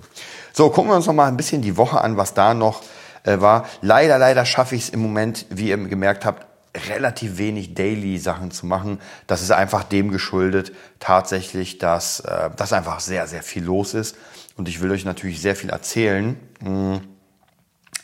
So, 0.53 0.69
gucken 0.69 0.91
wir 0.91 0.95
uns 0.95 1.07
noch 1.07 1.13
mal 1.13 1.27
ein 1.27 1.38
bisschen 1.38 1.62
die 1.62 1.77
Woche 1.77 2.01
an, 2.01 2.18
was 2.18 2.33
da 2.33 2.53
noch 2.53 2.83
äh, 3.24 3.39
war. 3.39 3.65
Leider, 3.81 4.18
leider 4.18 4.45
schaffe 4.45 4.75
ich 4.75 4.83
es 4.83 4.89
im 4.89 5.00
Moment, 5.00 5.45
wie 5.50 5.69
ihr 5.69 5.77
gemerkt 5.77 6.25
habt, 6.25 6.45
relativ 6.89 7.39
wenig 7.39 7.73
Daily-Sachen 7.73 8.51
zu 8.51 8.68
machen. 8.68 9.00
Das 9.25 9.41
ist 9.41 9.51
einfach 9.51 9.83
dem 9.83 10.12
geschuldet, 10.12 10.73
tatsächlich, 11.00 11.80
dass, 11.80 12.19
äh, 12.19 12.51
dass 12.56 12.73
einfach 12.73 13.00
sehr, 13.00 13.25
sehr 13.25 13.41
viel 13.41 13.63
los 13.63 13.94
ist. 13.94 14.15
Und 14.57 14.68
ich 14.68 14.81
will 14.81 14.91
euch 14.91 15.06
natürlich 15.06 15.41
sehr 15.41 15.56
viel 15.56 15.69
erzählen. 15.69 16.38
Hm 16.62 17.01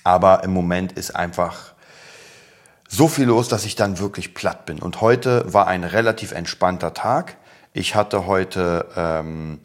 aber 0.03 0.43
im 0.43 0.51
Moment 0.51 0.93
ist 0.93 1.15
einfach 1.15 1.73
so 2.87 3.07
viel 3.07 3.25
los, 3.25 3.47
dass 3.47 3.65
ich 3.65 3.75
dann 3.75 3.99
wirklich 3.99 4.33
platt 4.33 4.65
bin. 4.65 4.79
Und 4.79 5.01
heute 5.01 5.51
war 5.51 5.67
ein 5.67 5.83
relativ 5.83 6.31
entspannter 6.31 6.93
Tag. 6.93 7.37
Ich 7.73 7.95
hatte 7.95 8.27
heute 8.27 8.85
ähm, 8.95 9.59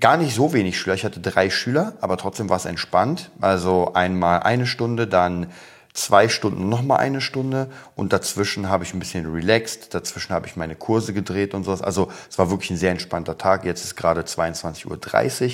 gar 0.00 0.16
nicht 0.16 0.34
so 0.34 0.52
wenig 0.52 0.78
Schüler. 0.78 0.94
Ich 0.94 1.04
hatte 1.04 1.20
drei 1.20 1.48
Schüler, 1.48 1.94
aber 2.00 2.18
trotzdem 2.18 2.50
war 2.50 2.58
es 2.58 2.66
entspannt. 2.66 3.30
Also 3.40 3.94
einmal 3.94 4.40
eine 4.40 4.66
Stunde, 4.66 5.06
dann 5.06 5.46
zwei 5.94 6.28
Stunden 6.28 6.68
nochmal 6.68 6.98
eine 6.98 7.20
Stunde 7.20 7.70
und 7.96 8.12
dazwischen 8.12 8.68
habe 8.68 8.84
ich 8.84 8.94
ein 8.94 8.98
bisschen 8.98 9.30
relaxed, 9.30 9.92
dazwischen 9.94 10.32
habe 10.32 10.46
ich 10.46 10.56
meine 10.56 10.74
Kurse 10.74 11.12
gedreht 11.12 11.54
und 11.54 11.64
sowas. 11.64 11.82
Also 11.82 12.10
es 12.30 12.38
war 12.38 12.50
wirklich 12.50 12.70
ein 12.70 12.76
sehr 12.76 12.90
entspannter 12.90 13.36
Tag. 13.36 13.64
Jetzt 13.64 13.84
ist 13.84 13.96
gerade 13.96 14.22
22.30 14.22 14.86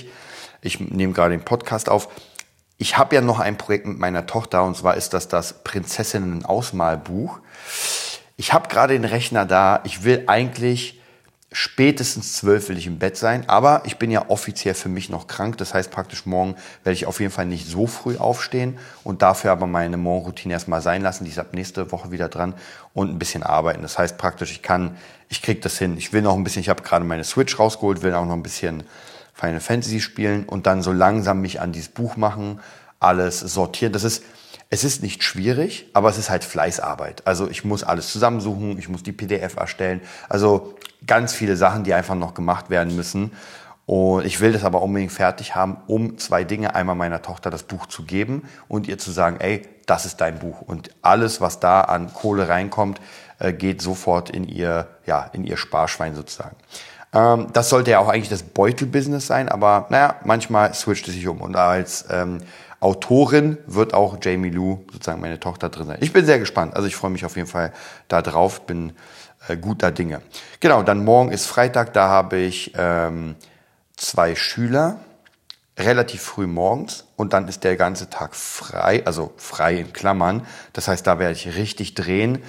Uhr. 0.04 0.10
Ich 0.62 0.80
nehme 0.80 1.12
gerade 1.12 1.36
den 1.36 1.44
Podcast 1.44 1.88
auf. 1.88 2.08
Ich 2.80 2.96
habe 2.96 3.16
ja 3.16 3.20
noch 3.20 3.40
ein 3.40 3.58
Projekt 3.58 3.86
mit 3.86 3.98
meiner 3.98 4.26
Tochter 4.26 4.62
und 4.62 4.76
zwar 4.76 4.94
ist 4.94 5.12
das 5.12 5.26
das 5.26 5.64
Prinzessinnen-Ausmalbuch. 5.64 7.40
Ich 8.36 8.52
habe 8.52 8.68
gerade 8.68 8.92
den 8.92 9.04
Rechner 9.04 9.44
da. 9.44 9.80
Ich 9.82 10.04
will 10.04 10.22
eigentlich 10.28 11.00
spätestens 11.50 12.34
zwölf 12.34 12.68
will 12.68 12.78
ich 12.78 12.86
im 12.86 13.00
Bett 13.00 13.16
sein, 13.16 13.48
aber 13.48 13.82
ich 13.84 13.96
bin 13.96 14.12
ja 14.12 14.28
offiziell 14.28 14.74
für 14.74 14.88
mich 14.88 15.08
noch 15.08 15.26
krank. 15.26 15.56
Das 15.58 15.74
heißt 15.74 15.90
praktisch 15.90 16.24
morgen 16.24 16.54
werde 16.84 16.94
ich 16.94 17.06
auf 17.06 17.18
jeden 17.18 17.32
Fall 17.32 17.46
nicht 17.46 17.66
so 17.66 17.88
früh 17.88 18.16
aufstehen 18.16 18.78
und 19.02 19.22
dafür 19.22 19.50
aber 19.50 19.66
meine 19.66 19.96
Morgenroutine 19.96 20.54
erstmal 20.54 20.80
sein 20.80 21.02
lassen. 21.02 21.24
Die 21.24 21.30
ist 21.30 21.38
ab 21.40 21.54
nächste 21.54 21.90
Woche 21.90 22.12
wieder 22.12 22.28
dran 22.28 22.54
und 22.94 23.10
ein 23.10 23.18
bisschen 23.18 23.42
arbeiten. 23.42 23.82
Das 23.82 23.98
heißt 23.98 24.18
praktisch, 24.18 24.52
ich 24.52 24.62
kann, 24.62 24.96
ich 25.28 25.42
krieg 25.42 25.62
das 25.62 25.78
hin. 25.78 25.96
Ich 25.96 26.12
will 26.12 26.22
noch 26.22 26.36
ein 26.36 26.44
bisschen, 26.44 26.60
ich 26.60 26.68
habe 26.68 26.84
gerade 26.84 27.04
meine 27.04 27.24
Switch 27.24 27.58
rausgeholt, 27.58 28.02
will 28.02 28.14
auch 28.14 28.26
noch 28.26 28.34
ein 28.34 28.44
bisschen 28.44 28.84
Final 29.38 29.60
Fantasy 29.60 30.00
spielen 30.00 30.44
und 30.44 30.66
dann 30.66 30.82
so 30.82 30.92
langsam 30.92 31.40
mich 31.40 31.60
an 31.60 31.70
dieses 31.70 31.90
Buch 31.90 32.16
machen, 32.16 32.60
alles 32.98 33.38
sortieren. 33.38 33.92
Das 33.92 34.02
ist, 34.02 34.24
es 34.68 34.82
ist 34.82 35.02
nicht 35.02 35.22
schwierig, 35.22 35.86
aber 35.92 36.08
es 36.08 36.18
ist 36.18 36.28
halt 36.28 36.42
Fleißarbeit. 36.42 37.24
Also 37.24 37.48
ich 37.48 37.64
muss 37.64 37.84
alles 37.84 38.10
zusammensuchen, 38.10 38.78
ich 38.78 38.88
muss 38.88 39.04
die 39.04 39.12
PDF 39.12 39.56
erstellen. 39.56 40.00
Also 40.28 40.74
ganz 41.06 41.32
viele 41.34 41.56
Sachen, 41.56 41.84
die 41.84 41.94
einfach 41.94 42.16
noch 42.16 42.34
gemacht 42.34 42.68
werden 42.68 42.96
müssen. 42.96 43.30
Und 43.86 44.26
ich 44.26 44.40
will 44.40 44.52
das 44.52 44.64
aber 44.64 44.82
unbedingt 44.82 45.12
fertig 45.12 45.54
haben, 45.54 45.78
um 45.86 46.18
zwei 46.18 46.44
Dinge. 46.44 46.74
Einmal 46.74 46.96
meiner 46.96 47.22
Tochter 47.22 47.48
das 47.48 47.62
Buch 47.62 47.86
zu 47.86 48.02
geben 48.02 48.42
und 48.66 48.88
ihr 48.88 48.98
zu 48.98 49.12
sagen, 49.12 49.36
ey, 49.38 49.62
das 49.86 50.04
ist 50.04 50.20
dein 50.20 50.40
Buch. 50.40 50.60
Und 50.60 50.90
alles, 51.00 51.40
was 51.40 51.60
da 51.60 51.82
an 51.82 52.12
Kohle 52.12 52.48
reinkommt, 52.48 53.00
äh, 53.38 53.52
geht 53.52 53.80
sofort 53.80 54.30
in 54.30 54.44
ihr, 54.44 54.88
ja, 55.06 55.30
in 55.32 55.44
ihr 55.44 55.56
Sparschwein 55.56 56.14
sozusagen. 56.14 56.56
Ähm, 57.12 57.48
das 57.52 57.68
sollte 57.68 57.90
ja 57.90 57.98
auch 57.98 58.08
eigentlich 58.08 58.28
das 58.28 58.42
Beutelbusiness 58.42 59.26
sein, 59.26 59.48
aber 59.48 59.86
naja, 59.90 60.16
manchmal 60.24 60.74
switcht 60.74 61.08
es 61.08 61.14
sich 61.14 61.26
um. 61.26 61.40
Und 61.40 61.56
als 61.56 62.04
ähm, 62.10 62.38
Autorin 62.80 63.58
wird 63.66 63.94
auch 63.94 64.18
Jamie 64.22 64.50
Lou, 64.50 64.84
sozusagen 64.92 65.20
meine 65.20 65.40
Tochter, 65.40 65.68
drin 65.68 65.86
sein. 65.86 65.98
Ich 66.00 66.12
bin 66.12 66.24
sehr 66.24 66.38
gespannt. 66.38 66.76
Also 66.76 66.86
ich 66.86 66.96
freue 66.96 67.10
mich 67.10 67.24
auf 67.24 67.36
jeden 67.36 67.48
Fall 67.48 67.72
da 68.08 68.22
drauf, 68.22 68.66
bin 68.66 68.92
äh, 69.48 69.56
guter 69.56 69.90
Dinge. 69.90 70.22
Genau, 70.60 70.82
dann 70.82 71.04
morgen 71.04 71.32
ist 71.32 71.46
Freitag, 71.46 71.92
da 71.92 72.08
habe 72.08 72.36
ich 72.36 72.72
ähm, 72.76 73.34
zwei 73.96 74.36
Schüler, 74.36 75.00
relativ 75.78 76.22
früh 76.22 76.46
morgens 76.46 77.04
und 77.16 77.32
dann 77.32 77.46
ist 77.48 77.64
der 77.64 77.76
ganze 77.76 78.10
Tag 78.10 78.34
frei, 78.34 79.02
also 79.04 79.32
frei 79.36 79.76
in 79.76 79.92
Klammern. 79.92 80.44
Das 80.72 80.88
heißt, 80.88 81.06
da 81.06 81.18
werde 81.18 81.34
ich 81.34 81.56
richtig 81.56 81.94
drehen. 81.94 82.42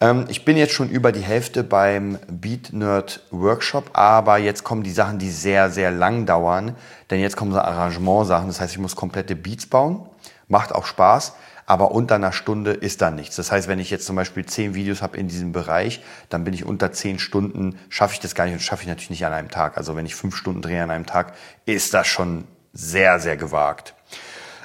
Ähm, 0.00 0.24
ich 0.28 0.44
bin 0.44 0.56
jetzt 0.56 0.72
schon 0.72 0.88
über 0.88 1.12
die 1.12 1.20
Hälfte 1.20 1.62
beim 1.62 2.18
Beat 2.28 2.72
Nerd 2.72 3.22
Workshop, 3.30 3.90
aber 3.92 4.38
jetzt 4.38 4.64
kommen 4.64 4.82
die 4.82 4.90
Sachen, 4.90 5.18
die 5.18 5.30
sehr, 5.30 5.70
sehr 5.70 5.90
lang 5.90 6.26
dauern. 6.26 6.74
Denn 7.10 7.20
jetzt 7.20 7.36
kommen 7.36 7.52
so 7.52 7.58
Arrangement-Sachen. 7.58 8.48
Das 8.48 8.60
heißt, 8.60 8.72
ich 8.72 8.78
muss 8.78 8.96
komplette 8.96 9.36
Beats 9.36 9.66
bauen. 9.66 10.06
Macht 10.48 10.74
auch 10.74 10.86
Spaß. 10.86 11.34
Aber 11.66 11.92
unter 11.92 12.16
einer 12.16 12.32
Stunde 12.32 12.72
ist 12.72 13.00
da 13.00 13.12
nichts. 13.12 13.36
Das 13.36 13.52
heißt, 13.52 13.68
wenn 13.68 13.78
ich 13.78 13.90
jetzt 13.90 14.04
zum 14.04 14.16
Beispiel 14.16 14.44
zehn 14.44 14.74
Videos 14.74 15.02
habe 15.02 15.16
in 15.16 15.28
diesem 15.28 15.52
Bereich, 15.52 16.02
dann 16.28 16.42
bin 16.42 16.52
ich 16.52 16.64
unter 16.64 16.90
zehn 16.90 17.20
Stunden, 17.20 17.78
schaffe 17.90 18.14
ich 18.14 18.20
das 18.20 18.34
gar 18.34 18.46
nicht 18.46 18.54
und 18.54 18.60
schaffe 18.60 18.82
ich 18.82 18.88
natürlich 18.88 19.10
nicht 19.10 19.24
an 19.24 19.32
einem 19.32 19.50
Tag. 19.50 19.76
Also 19.76 19.94
wenn 19.94 20.04
ich 20.04 20.16
fünf 20.16 20.34
Stunden 20.34 20.62
drehe 20.62 20.82
an 20.82 20.90
einem 20.90 21.06
Tag, 21.06 21.34
ist 21.66 21.94
das 21.94 22.08
schon 22.08 22.44
sehr, 22.72 23.20
sehr 23.20 23.36
gewagt. 23.36 23.94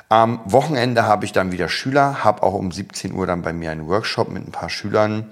Am 0.10 0.40
Wochenende 0.46 1.04
habe 1.04 1.26
ich 1.26 1.32
dann 1.32 1.52
wieder 1.52 1.68
Schüler, 1.68 2.24
habe 2.24 2.44
auch 2.44 2.54
um 2.54 2.72
17 2.72 3.14
Uhr 3.14 3.26
dann 3.26 3.42
bei 3.42 3.54
mir 3.54 3.72
einen 3.72 3.88
Workshop 3.88 4.30
mit 4.30 4.48
ein 4.48 4.52
paar 4.52 4.70
Schülern 4.70 5.26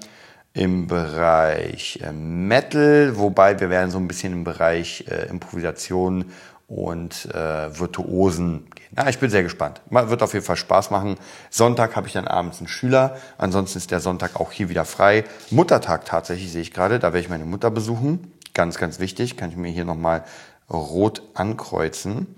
im 0.52 0.88
Bereich 0.88 2.00
äh, 2.02 2.12
Metal, 2.12 3.16
wobei 3.16 3.60
wir 3.60 3.70
werden 3.70 3.90
so 3.90 3.98
ein 3.98 4.08
bisschen 4.08 4.32
im 4.32 4.44
Bereich 4.44 5.04
äh, 5.08 5.28
Improvisation 5.28 6.26
und 6.66 7.26
äh, 7.32 7.78
Virtuosen 7.78 8.66
gehen. 8.74 8.84
Ja, 8.96 9.08
ich 9.08 9.18
bin 9.18 9.30
sehr 9.30 9.42
gespannt. 9.44 9.80
Wird 9.90 10.22
auf 10.22 10.32
jeden 10.32 10.44
Fall 10.44 10.56
Spaß 10.56 10.90
machen. 10.90 11.16
Sonntag 11.50 11.94
habe 11.94 12.06
ich 12.06 12.12
dann 12.12 12.26
abends 12.26 12.58
einen 12.58 12.68
Schüler. 12.68 13.16
Ansonsten 13.38 13.78
ist 13.78 13.90
der 13.90 14.00
Sonntag 14.00 14.40
auch 14.40 14.50
hier 14.50 14.68
wieder 14.68 14.84
frei. 14.84 15.24
Muttertag 15.50 16.04
tatsächlich 16.04 16.50
sehe 16.50 16.62
ich 16.62 16.72
gerade. 16.72 16.98
Da 16.98 17.08
werde 17.08 17.20
ich 17.20 17.28
meine 17.28 17.44
Mutter 17.44 17.70
besuchen. 17.70 18.32
Ganz, 18.54 18.78
ganz 18.78 18.98
wichtig. 19.00 19.36
Kann 19.36 19.50
ich 19.50 19.56
mir 19.56 19.70
hier 19.70 19.84
nochmal 19.84 20.24
rot 20.70 21.22
ankreuzen. 21.34 22.28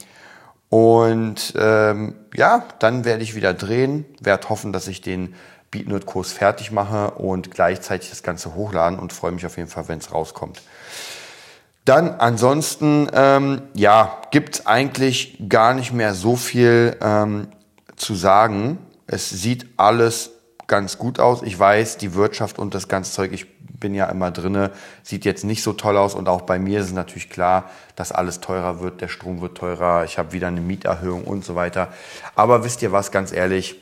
Und 0.68 1.54
ähm, 1.56 2.14
ja, 2.34 2.64
dann 2.78 3.04
werde 3.04 3.22
ich 3.22 3.34
wieder 3.34 3.54
drehen, 3.54 4.04
werde 4.20 4.48
hoffen, 4.48 4.72
dass 4.72 4.88
ich 4.88 5.00
den 5.00 5.34
BeatNerd-Kurs 5.70 6.32
fertig 6.32 6.72
mache 6.72 7.12
und 7.12 7.50
gleichzeitig 7.50 8.10
das 8.10 8.22
Ganze 8.22 8.54
hochladen 8.54 8.98
und 8.98 9.12
freue 9.12 9.32
mich 9.32 9.46
auf 9.46 9.56
jeden 9.56 9.68
Fall, 9.68 9.88
wenn 9.88 9.98
es 9.98 10.12
rauskommt. 10.12 10.62
Dann 11.84 12.16
ansonsten, 12.18 13.08
ähm, 13.12 13.62
ja, 13.74 14.20
gibt 14.32 14.66
eigentlich 14.66 15.38
gar 15.48 15.72
nicht 15.72 15.92
mehr 15.92 16.14
so 16.14 16.34
viel 16.34 16.96
ähm, 17.00 17.48
zu 17.94 18.16
sagen. 18.16 18.78
Es 19.06 19.30
sieht 19.30 19.66
alles 19.76 20.32
ganz 20.66 20.98
gut 20.98 21.20
aus. 21.20 21.42
Ich 21.42 21.56
weiß, 21.56 21.96
die 21.96 22.14
Wirtschaft 22.14 22.58
und 22.58 22.74
das 22.74 22.88
ganze 22.88 23.12
Zeug, 23.12 23.32
ich 23.32 23.46
bin 23.80 23.94
ja 23.94 24.06
immer 24.06 24.30
drinne, 24.30 24.70
sieht 25.02 25.24
jetzt 25.24 25.44
nicht 25.44 25.62
so 25.62 25.72
toll 25.72 25.96
aus 25.96 26.14
und 26.14 26.28
auch 26.28 26.42
bei 26.42 26.58
mir 26.58 26.80
ist 26.80 26.86
es 26.86 26.92
natürlich 26.92 27.30
klar, 27.30 27.70
dass 27.94 28.12
alles 28.12 28.40
teurer 28.40 28.80
wird, 28.80 29.00
der 29.00 29.08
Strom 29.08 29.40
wird 29.40 29.56
teurer, 29.56 30.04
ich 30.04 30.18
habe 30.18 30.32
wieder 30.32 30.48
eine 30.48 30.60
Mieterhöhung 30.60 31.24
und 31.24 31.44
so 31.44 31.54
weiter. 31.54 31.88
Aber 32.34 32.64
wisst 32.64 32.82
ihr 32.82 32.92
was, 32.92 33.10
ganz 33.10 33.32
ehrlich, 33.32 33.80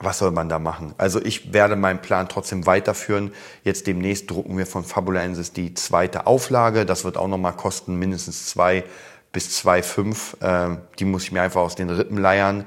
was 0.00 0.18
soll 0.18 0.32
man 0.32 0.48
da 0.48 0.58
machen? 0.58 0.94
Also 0.98 1.20
ich 1.22 1.52
werde 1.52 1.76
meinen 1.76 2.00
Plan 2.00 2.28
trotzdem 2.28 2.66
weiterführen. 2.66 3.32
Jetzt 3.62 3.86
demnächst 3.86 4.28
drucken 4.30 4.58
wir 4.58 4.66
von 4.66 4.84
Fabulensis 4.84 5.52
die 5.52 5.74
zweite 5.74 6.26
Auflage. 6.26 6.84
Das 6.84 7.04
wird 7.04 7.16
auch 7.16 7.28
nochmal 7.28 7.52
kosten, 7.52 7.96
mindestens 7.96 8.46
zwei 8.46 8.84
bis 9.32 9.56
zwei 9.56 9.82
fünf. 9.82 10.36
Ähm, 10.40 10.78
die 10.98 11.04
muss 11.04 11.24
ich 11.24 11.32
mir 11.32 11.42
einfach 11.42 11.60
aus 11.60 11.76
den 11.76 11.90
Rippen 11.90 12.18
leiern. 12.18 12.66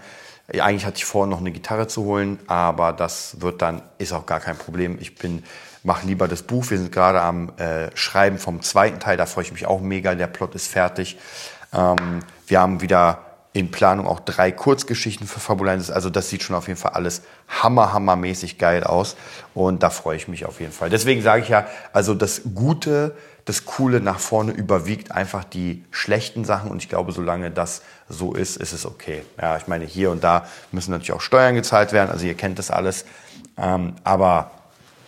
Eigentlich 0.50 0.86
hatte 0.86 0.98
ich 0.98 1.06
vor, 1.06 1.28
noch 1.28 1.40
eine 1.40 1.52
Gitarre 1.52 1.88
zu 1.88 2.06
holen, 2.06 2.40
aber 2.48 2.94
das 2.94 3.42
wird 3.42 3.62
dann, 3.62 3.82
ist 3.98 4.14
auch 4.14 4.26
gar 4.26 4.40
kein 4.40 4.58
Problem. 4.58 4.98
Ich 5.02 5.16
bin, 5.16 5.44
mache 5.88 6.06
lieber 6.06 6.28
das 6.28 6.44
Buch. 6.44 6.70
Wir 6.70 6.78
sind 6.78 6.92
gerade 6.92 7.22
am 7.22 7.52
äh, 7.58 7.90
Schreiben 7.96 8.38
vom 8.38 8.62
zweiten 8.62 9.00
Teil, 9.00 9.18
da 9.18 9.26
freue 9.26 9.46
ich 9.46 9.52
mich 9.52 9.66
auch 9.66 9.82
mega. 9.82 10.14
Der 10.14 10.28
Plot 10.28 10.54
ist 10.54 10.68
fertig. 10.68 11.18
Ähm, 11.74 12.20
wir 12.46 12.60
haben 12.60 12.82
wieder 12.82 13.24
in 13.54 13.72
Planung 13.72 14.06
auch 14.06 14.20
drei 14.20 14.52
Kurzgeschichten 14.52 15.26
für 15.26 15.40
Fabulensis. 15.40 15.90
Also 15.90 16.12
das 16.12 16.30
sieht 16.30 16.44
schon 16.44 16.56
auf 16.56 16.68
jeden 16.68 16.80
Fall 16.80 16.92
alles 16.92 17.24
hammer, 17.48 17.94
hammermäßig 17.94 18.60
geil 18.60 18.84
aus. 18.84 19.16
Und 19.56 19.82
da 19.82 19.90
freue 19.90 20.18
ich 20.18 20.28
mich 20.28 20.46
auf 20.46 20.60
jeden 20.60 20.74
Fall. 20.74 20.90
Deswegen 20.90 21.22
sage 21.22 21.42
ich 21.42 21.50
ja, 21.50 21.66
also 21.94 22.14
das 22.14 22.42
Gute 22.54 23.16
das 23.46 23.64
Coole 23.64 24.02
nach 24.02 24.20
vorne 24.20 24.52
überwiegt 24.52 25.14
einfach 25.14 25.46
die 25.46 25.86
schlechten 25.90 26.44
Sachen. 26.44 26.70
Und 26.70 26.84
ich 26.84 26.90
glaube, 26.90 27.14
solange 27.14 27.50
das 27.50 27.82
so 28.10 28.34
ist, 28.34 28.58
ist 28.58 28.74
es 28.74 28.86
okay. 28.86 29.24
Ja, 29.42 29.56
ich 29.56 29.68
meine, 29.68 29.86
hier 29.86 30.12
und 30.12 30.22
da 30.22 30.46
müssen 30.74 30.92
natürlich 30.92 31.14
auch 31.14 31.22
Steuern 31.22 31.56
gezahlt 31.56 31.94
werden. 31.94 32.12
Also 32.12 32.26
ihr 32.26 32.34
kennt 32.34 32.60
das 32.60 32.72
alles. 32.72 33.06
Ähm, 33.58 33.94
aber 34.04 34.52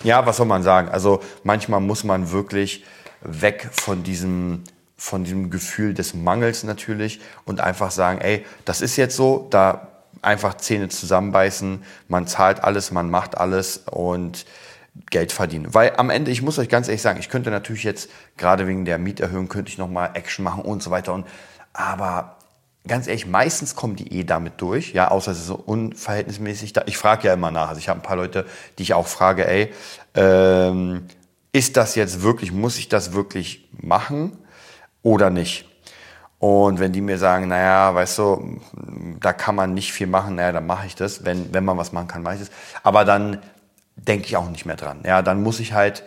ja, 0.03 0.25
was 0.25 0.37
soll 0.37 0.45
man 0.45 0.63
sagen? 0.63 0.89
Also 0.89 1.21
manchmal 1.43 1.79
muss 1.79 2.03
man 2.03 2.31
wirklich 2.31 2.85
weg 3.21 3.69
von 3.71 4.03
diesem 4.03 4.63
von 4.99 5.23
diesem 5.23 5.49
Gefühl 5.49 5.93
des 5.93 6.13
Mangels 6.13 6.65
natürlich 6.65 7.21
und 7.45 7.61
einfach 7.61 7.89
sagen, 7.89 8.19
ey, 8.19 8.45
das 8.65 8.81
ist 8.81 8.97
jetzt 8.97 9.15
so, 9.15 9.47
da 9.49 9.87
einfach 10.21 10.57
Zähne 10.57 10.89
zusammenbeißen, 10.89 11.83
man 12.09 12.27
zahlt 12.27 12.63
alles, 12.63 12.91
man 12.91 13.09
macht 13.09 13.37
alles 13.37 13.77
und 13.89 14.45
Geld 15.09 15.31
verdienen. 15.31 15.73
Weil 15.73 15.93
am 15.95 16.09
Ende, 16.09 16.31
ich 16.31 16.41
muss 16.41 16.59
euch 16.59 16.67
ganz 16.67 16.89
ehrlich 16.89 17.01
sagen, 17.01 17.19
ich 17.19 17.29
könnte 17.29 17.49
natürlich 17.49 17.83
jetzt, 17.83 18.09
gerade 18.35 18.67
wegen 18.67 18.83
der 18.83 18.97
Mieterhöhung, 18.97 19.47
könnte 19.47 19.71
ich 19.71 19.77
nochmal 19.77 20.11
Action 20.15 20.43
machen 20.43 20.63
und 20.63 20.83
so 20.83 20.91
weiter. 20.91 21.13
Und, 21.13 21.25
aber 21.71 22.38
ganz 22.88 23.07
ehrlich, 23.07 23.27
meistens 23.27 23.75
kommen 23.75 23.95
die 23.95 24.19
eh 24.19 24.24
damit 24.24 24.62
durch, 24.62 24.93
ja, 24.93 25.09
außer 25.09 25.31
es 25.31 25.39
ist 25.39 25.48
so 25.48 25.55
unverhältnismäßig. 25.55 26.74
Da, 26.74 26.83
ich 26.86 26.98
frage 26.98 27.27
ja 27.27 27.33
immer 27.33 27.51
nach. 27.51 27.69
Also 27.69 27.79
ich 27.79 27.89
habe 27.89 28.00
ein 28.00 28.03
paar 28.03 28.15
Leute, 28.15 28.45
die 28.77 28.83
ich 28.83 28.93
auch 28.93 29.07
frage, 29.07 29.48
ey, 29.48 29.71
ähm, 30.15 31.07
ist 31.51 31.77
das 31.77 31.95
jetzt 31.95 32.21
wirklich, 32.21 32.51
muss 32.51 32.77
ich 32.77 32.89
das 32.89 33.13
wirklich 33.13 33.69
machen 33.81 34.38
oder 35.01 35.29
nicht? 35.29 35.65
Und 36.39 36.79
wenn 36.79 36.93
die 36.93 37.01
mir 37.01 37.17
sagen, 37.17 37.50
naja, 37.50 37.93
weißt 37.93 38.17
du, 38.17 38.62
da 39.19 39.33
kann 39.33 39.55
man 39.55 39.74
nicht 39.74 39.91
viel 39.91 40.07
machen, 40.07 40.36
naja, 40.36 40.53
dann 40.53 40.65
mache 40.65 40.88
ich 40.88 40.95
das. 40.95 41.25
Wenn, 41.25 41.53
wenn 41.53 41.65
man 41.65 41.77
was 41.77 41.91
machen 41.91 42.07
kann, 42.07 42.24
mache 42.24 42.36
ich 42.36 42.41
das. 42.41 42.51
Aber 42.81 43.03
dann 43.03 43.39
denke 43.98 44.25
ich 44.25 44.38
auch 44.38 44.50
nicht 44.50 44.65
mehr 44.65 44.77
dran. 44.77 45.01
Ja, 45.05 45.21
dann 45.21 45.43
muss 45.43 45.59
ich 45.59 45.74
halt, 45.74 46.03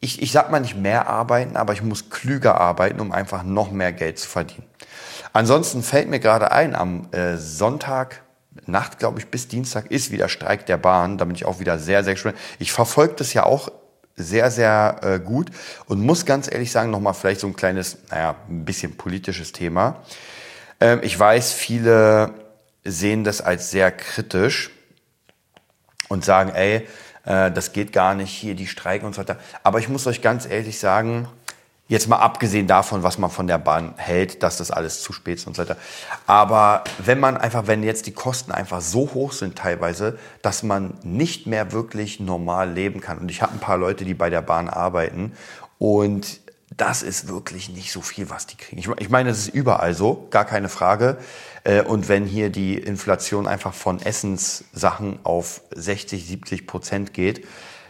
ich, 0.00 0.22
ich 0.22 0.32
sag 0.32 0.50
mal 0.50 0.60
nicht 0.60 0.76
mehr 0.76 1.06
arbeiten, 1.08 1.56
aber 1.56 1.72
ich 1.74 1.82
muss 1.82 2.10
klüger 2.10 2.60
arbeiten, 2.60 3.00
um 3.00 3.12
einfach 3.12 3.42
noch 3.42 3.70
mehr 3.70 3.92
Geld 3.92 4.18
zu 4.18 4.28
verdienen. 4.28 4.64
Ansonsten 5.32 5.82
fällt 5.82 6.08
mir 6.08 6.20
gerade 6.20 6.50
ein, 6.50 6.74
am 6.74 7.08
äh, 7.12 7.36
Sonntag 7.36 8.22
Nacht, 8.66 8.98
glaube 8.98 9.20
ich, 9.20 9.28
bis 9.28 9.46
Dienstag 9.46 9.90
ist 9.90 10.10
wieder 10.10 10.28
Streik 10.28 10.66
der 10.66 10.76
Bahn. 10.76 11.18
Da 11.18 11.24
bin 11.24 11.36
ich 11.36 11.44
auch 11.44 11.60
wieder 11.60 11.78
sehr, 11.78 12.02
sehr 12.02 12.14
gespannt. 12.14 12.36
Ich 12.58 12.72
verfolge 12.72 13.14
das 13.14 13.32
ja 13.32 13.44
auch 13.44 13.70
sehr, 14.16 14.50
sehr 14.50 15.00
äh, 15.02 15.18
gut 15.20 15.50
und 15.86 16.00
muss 16.00 16.26
ganz 16.26 16.50
ehrlich 16.50 16.72
sagen, 16.72 16.90
nochmal 16.90 17.14
vielleicht 17.14 17.40
so 17.40 17.46
ein 17.46 17.56
kleines, 17.56 17.98
naja, 18.10 18.34
ein 18.48 18.64
bisschen 18.64 18.96
politisches 18.96 19.52
Thema. 19.52 20.02
Ähm, 20.80 21.00
ich 21.02 21.18
weiß, 21.18 21.52
viele 21.52 22.34
sehen 22.84 23.24
das 23.24 23.40
als 23.40 23.70
sehr 23.70 23.92
kritisch 23.92 24.70
und 26.08 26.24
sagen, 26.24 26.50
ey, 26.50 26.86
äh, 27.24 27.50
das 27.50 27.72
geht 27.72 27.92
gar 27.92 28.14
nicht, 28.14 28.30
hier 28.30 28.54
die 28.54 28.66
Streiken 28.66 29.06
und 29.06 29.14
so 29.14 29.20
weiter. 29.20 29.36
Aber 29.62 29.78
ich 29.78 29.88
muss 29.88 30.06
euch 30.06 30.22
ganz 30.22 30.46
ehrlich 30.46 30.78
sagen, 30.78 31.28
Jetzt 31.90 32.06
mal 32.06 32.18
abgesehen 32.18 32.68
davon, 32.68 33.02
was 33.02 33.18
man 33.18 33.30
von 33.30 33.48
der 33.48 33.58
Bahn 33.58 33.94
hält, 33.96 34.44
dass 34.44 34.58
das 34.58 34.70
alles 34.70 35.02
zu 35.02 35.12
spät 35.12 35.38
ist 35.38 35.48
und 35.48 35.56
so 35.56 35.62
weiter. 35.62 35.76
Aber 36.28 36.84
wenn 36.98 37.18
man 37.18 37.36
einfach, 37.36 37.66
wenn 37.66 37.82
jetzt 37.82 38.06
die 38.06 38.12
Kosten 38.12 38.52
einfach 38.52 38.80
so 38.80 39.10
hoch 39.12 39.32
sind 39.32 39.58
teilweise, 39.58 40.16
dass 40.40 40.62
man 40.62 40.94
nicht 41.02 41.48
mehr 41.48 41.72
wirklich 41.72 42.20
normal 42.20 42.70
leben 42.70 43.00
kann. 43.00 43.18
Und 43.18 43.28
ich 43.28 43.42
habe 43.42 43.54
ein 43.54 43.58
paar 43.58 43.76
Leute, 43.76 44.04
die 44.04 44.14
bei 44.14 44.30
der 44.30 44.40
Bahn 44.40 44.68
arbeiten 44.68 45.32
und 45.80 46.38
das 46.76 47.02
ist 47.02 47.26
wirklich 47.26 47.68
nicht 47.70 47.90
so 47.90 48.00
viel, 48.02 48.30
was 48.30 48.46
die 48.46 48.56
kriegen. 48.56 48.80
Ich, 48.98 49.10
meine, 49.10 49.30
es 49.30 49.48
ist 49.48 49.54
überall 49.54 49.92
so, 49.92 50.28
gar 50.30 50.44
keine 50.44 50.68
Frage. 50.68 51.18
Äh, 51.64 51.82
und 51.82 52.08
wenn 52.08 52.24
hier 52.24 52.50
die 52.50 52.74
Inflation 52.74 53.46
einfach 53.46 53.74
von 53.74 54.00
Essenssachen 54.00 55.18
auf 55.24 55.62
60, 55.74 56.26
70 56.26 56.66
Prozent 56.66 57.14
geht, 57.14 57.46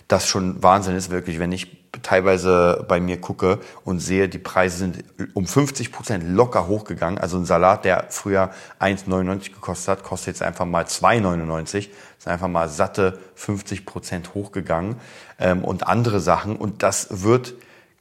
das 0.09 0.27
schon 0.27 0.62
Wahnsinn 0.62 0.97
ist 0.97 1.11
wirklich, 1.11 1.39
wenn 1.39 1.53
ich 1.53 1.81
teilweise 2.03 2.85
bei 2.89 3.00
mir 3.00 3.21
gucke 3.21 3.59
und 3.85 4.00
sehe, 4.00 4.29
die 4.29 4.39
Preise 4.39 4.79
sind 4.79 5.05
um 5.35 5.47
50 5.47 5.93
Prozent 5.93 6.25
locker 6.27 6.67
hochgegangen. 6.67 7.19
Also 7.19 7.37
ein 7.37 7.45
Salat, 7.45 7.85
der 7.85 8.07
früher 8.11 8.50
1,99 8.81 9.53
gekostet 9.53 9.89
hat, 9.89 10.03
kostet 10.03 10.29
jetzt 10.29 10.43
einfach 10.43 10.67
mal 10.67 10.85
2,99. 10.85 11.89
Ist 12.19 12.29
einfach 12.29 12.49
mal 12.49 12.69
satte 12.69 13.19
50 13.35 13.87
Prozent 13.87 14.35
hochgegangen 14.35 14.97
ähm, 15.39 15.65
und 15.65 15.87
andere 15.87 16.21
Sachen. 16.21 16.57
Und 16.57 16.83
das 16.83 17.23
wird 17.23 17.55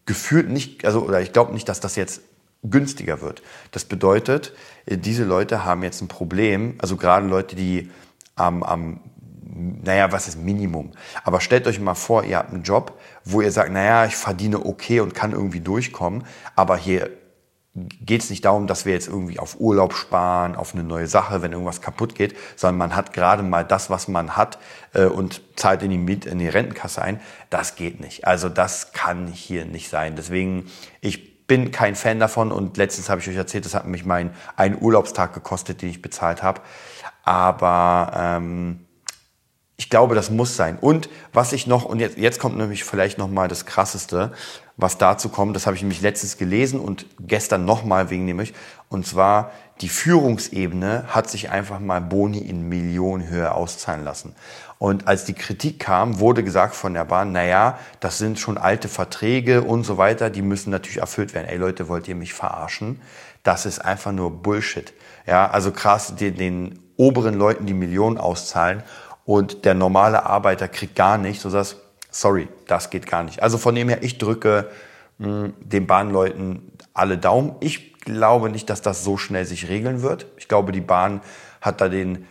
gefühlt 0.06 0.50
nicht, 0.50 0.86
also 0.86 1.02
oder 1.02 1.22
ich 1.22 1.34
glaube 1.34 1.54
nicht, 1.54 1.70
dass 1.70 1.80
das 1.80 1.96
jetzt 1.96 2.22
günstiger 2.63 3.22
wird. 3.22 3.42
Das 3.72 3.86
bedeutet, 3.86 4.54
äh, 4.86 4.98
diese 4.98 5.24
Leute 5.24 5.66
haben 5.66 5.84
jetzt 5.84 6.01
ein 6.01 6.08
Problem, 6.08 6.75
also 6.80 6.98
gerade 6.98 7.28
Leute, 7.28 7.56
die 7.56 7.89
am, 8.36 8.63
am 8.63 9.01
naja, 9.51 10.12
was 10.12 10.28
ist 10.28 10.39
Minimum? 10.39 10.92
Aber 11.24 11.42
stellt 11.42 11.68
euch 11.68 11.80
mal 11.80 11.96
vor, 11.96 12.24
ihr 12.24 12.38
habt 12.38 12.54
einen 12.54 12.63
Job, 12.63 12.98
wo 13.25 13.42
ihr 13.42 13.51
sagt, 13.51 13.72
naja, 13.72 14.06
ich 14.06 14.16
verdiene 14.16 14.66
okay 14.66 15.01
und 15.01 15.13
kann 15.13 15.32
irgendwie 15.32 15.60
durchkommen, 15.60 16.24
aber 16.56 16.78
hier 16.78 17.10
geht 17.74 18.22
es 18.22 18.30
nicht 18.30 18.46
darum, 18.46 18.68
dass 18.68 18.86
wir 18.86 18.94
jetzt 18.94 19.08
irgendwie 19.08 19.39
auf 19.39 19.60
Urlaub 19.60 19.94
sparen, 19.94 20.56
auf 20.56 20.74
eine 20.74 20.84
neue 20.84 21.08
Sache, 21.08 21.42
wenn 21.42 21.51
irgendwas 21.51 21.82
kaputt 21.82 22.16
geht, 22.16 22.36
sondern 22.56 22.78
man 22.78 22.96
hat 22.96 23.13
gerade 23.13 23.44
mal 23.44 23.63
das, 23.63 23.89
was 23.89 24.08
man 24.08 24.36
hat 24.36 24.60
äh, 24.94 25.06
und 25.06 25.42
zahlt 25.56 25.84
in 25.84 25.92
die, 25.92 25.98
Miet 25.98 26.25
in 26.25 26.39
die 26.39 26.50
Rentenkasse 26.50 27.01
ein. 27.01 27.20
Das 27.50 27.75
geht 27.75 28.00
nicht. 28.00 28.25
Also 28.25 28.50
das 28.50 28.92
kann 28.92 29.28
hier 29.28 29.66
nicht 29.66 29.89
sein. 29.89 30.16
Deswegen, 30.16 30.70
ich 31.00 31.38
bin 31.50 31.72
kein 31.72 31.96
Fan 31.96 32.20
davon 32.20 32.51
und 32.51 32.77
letztens 32.77 33.10
habe 33.10 33.20
ich 33.20 33.27
euch 33.27 33.36
erzählt, 33.36 33.65
das 33.65 33.74
hat 33.74 33.88
mich 33.88 34.06
mein 34.06 34.32
einen 34.56 34.79
Urlaubstag 34.79 35.34
gekostet, 35.34 35.82
den 35.82 35.89
ich 35.89 36.01
bezahlt 36.01 36.44
habe. 36.44 36.62
Aber 37.24 38.13
ähm, 38.15 38.86
ich 39.79 39.89
glaube, 39.89 40.13
das 40.13 40.29
muss 40.29 40.57
sein. 40.57 40.77
Und 40.77 41.09
was 41.31 41.53
ich 41.53 41.65
noch, 41.65 41.86
und 41.86 42.00
jetzt, 42.01 42.17
jetzt 42.17 42.38
kommt 42.38 42.57
nämlich 42.57 42.83
vielleicht 42.83 43.17
noch 43.17 43.29
mal 43.29 43.48
das 43.48 43.65
Krasseste, 43.65 44.33
was 44.75 44.98
dazu 44.98 45.29
kommt, 45.29 45.55
das 45.55 45.67
habe 45.67 45.77
ich 45.77 45.81
nämlich 45.81 46.01
letztens 46.01 46.38
gelesen 46.38 46.81
und 46.81 47.05
gestern 47.21 47.63
noch 47.63 47.86
mal 47.86 48.09
wegen 48.09 48.25
nämlich, 48.25 48.53
und 48.89 49.07
zwar 49.07 49.51
die 49.79 49.88
Führungsebene 49.88 51.05
hat 51.07 51.29
sich 51.29 51.50
einfach 51.50 51.79
mal 51.79 52.01
Boni 52.01 52.39
in 52.39 52.67
Millionenhöhe 52.67 53.53
auszahlen 53.53 54.03
lassen. 54.03 54.36
Und 54.79 55.07
als 55.07 55.24
die 55.24 55.33
Kritik 55.33 55.79
kam, 55.79 56.19
wurde 56.19 56.43
gesagt 56.43 56.75
von 56.75 56.93
der 56.93 57.05
Bahn, 57.05 57.31
na 57.31 57.45
ja, 57.45 57.79
das 58.01 58.17
sind 58.17 58.38
schon 58.38 58.57
alte 58.57 58.89
Verträge 58.89 59.62
und 59.62 59.86
so 59.86 59.98
weiter, 59.98 60.29
die 60.29 60.41
müssen 60.41 60.71
natürlich 60.71 60.98
erfüllt 60.98 61.33
werden. 61.33 61.48
Ey 61.48 61.57
Leute, 61.57 61.88
wollt 61.88 62.09
ihr 62.09 62.15
mich 62.15 62.33
verarschen? 62.33 63.00
Das 63.43 63.65
ist 63.65 63.79
einfach 63.79 64.12
nur 64.12 64.43
Bullshit. 64.43 64.91
Ja, 65.25 65.50
also 65.50 65.71
krass, 65.71 66.15
den, 66.17 66.36
den 66.36 66.79
oberen 66.98 67.36
Leuten 67.36 67.65
die 67.65 67.74
Millionen 67.74 68.17
auszahlen 68.17 68.83
und 69.26 69.66
der 69.66 69.74
normale 69.74 70.26
Arbeiter 70.26 70.68
kriegt 70.68 70.96
gar 70.96 71.18
nichts, 71.18 71.44
so 71.44 71.50
dass, 71.50 71.78
sorry, 72.10 72.48
das 72.68 72.90
geht 72.90 73.08
gar 73.08 73.24
nicht. 73.24 73.44
Also 73.44 73.58
von 73.58 73.76
dem 73.76 73.90
her, 73.90 74.04
ich 74.04 74.18
drücke 74.18 74.70
mh, 75.18 75.28
hm, 75.28 75.54
den 75.60 75.88
Bahnleuten 75.88 76.72
alle 76.94 77.18
Daumen. 77.18 77.56
Ich 77.60 78.00
glaube 78.00 78.50
nicht, 78.50 78.70
dass 78.70 78.82
das 78.82 79.04
so 79.04 79.18
schnell 79.18 79.46
sich 79.46 79.70
regeln 79.70 80.02
wird. 80.02 80.26
Ich 80.38 80.48
glaube, 80.48 80.72
die 80.72 80.82
Bahn 80.82 81.22
hat 81.62 81.82
da 81.82 81.90
den 81.90 82.26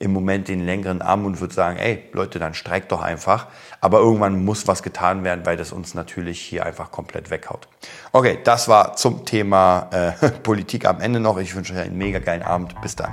im 0.00 0.14
Moment 0.14 0.48
den 0.48 0.64
längeren 0.64 1.02
Arm 1.02 1.26
und 1.26 1.42
wird 1.42 1.52
sagen, 1.52 1.78
ey 1.78 2.04
Leute, 2.12 2.38
dann 2.38 2.54
streikt 2.54 2.90
doch 2.90 3.02
einfach. 3.02 3.48
Aber 3.82 3.98
irgendwann 3.98 4.44
muss 4.44 4.66
was 4.66 4.82
getan 4.82 5.24
werden, 5.24 5.44
weil 5.44 5.58
das 5.58 5.72
uns 5.72 5.94
natürlich 5.94 6.40
hier 6.40 6.64
einfach 6.64 6.90
komplett 6.90 7.30
weghaut. 7.30 7.68
Okay, 8.10 8.38
das 8.42 8.66
war 8.66 8.96
zum 8.96 9.26
Thema 9.26 9.88
äh, 9.92 10.30
Politik 10.42 10.86
am 10.86 11.00
Ende 11.00 11.20
noch. 11.20 11.36
Ich 11.38 11.54
wünsche 11.54 11.74
euch 11.74 11.80
einen 11.80 11.98
mega 11.98 12.18
geilen 12.18 12.42
Abend. 12.42 12.80
Bis 12.80 12.96
dann. 12.96 13.12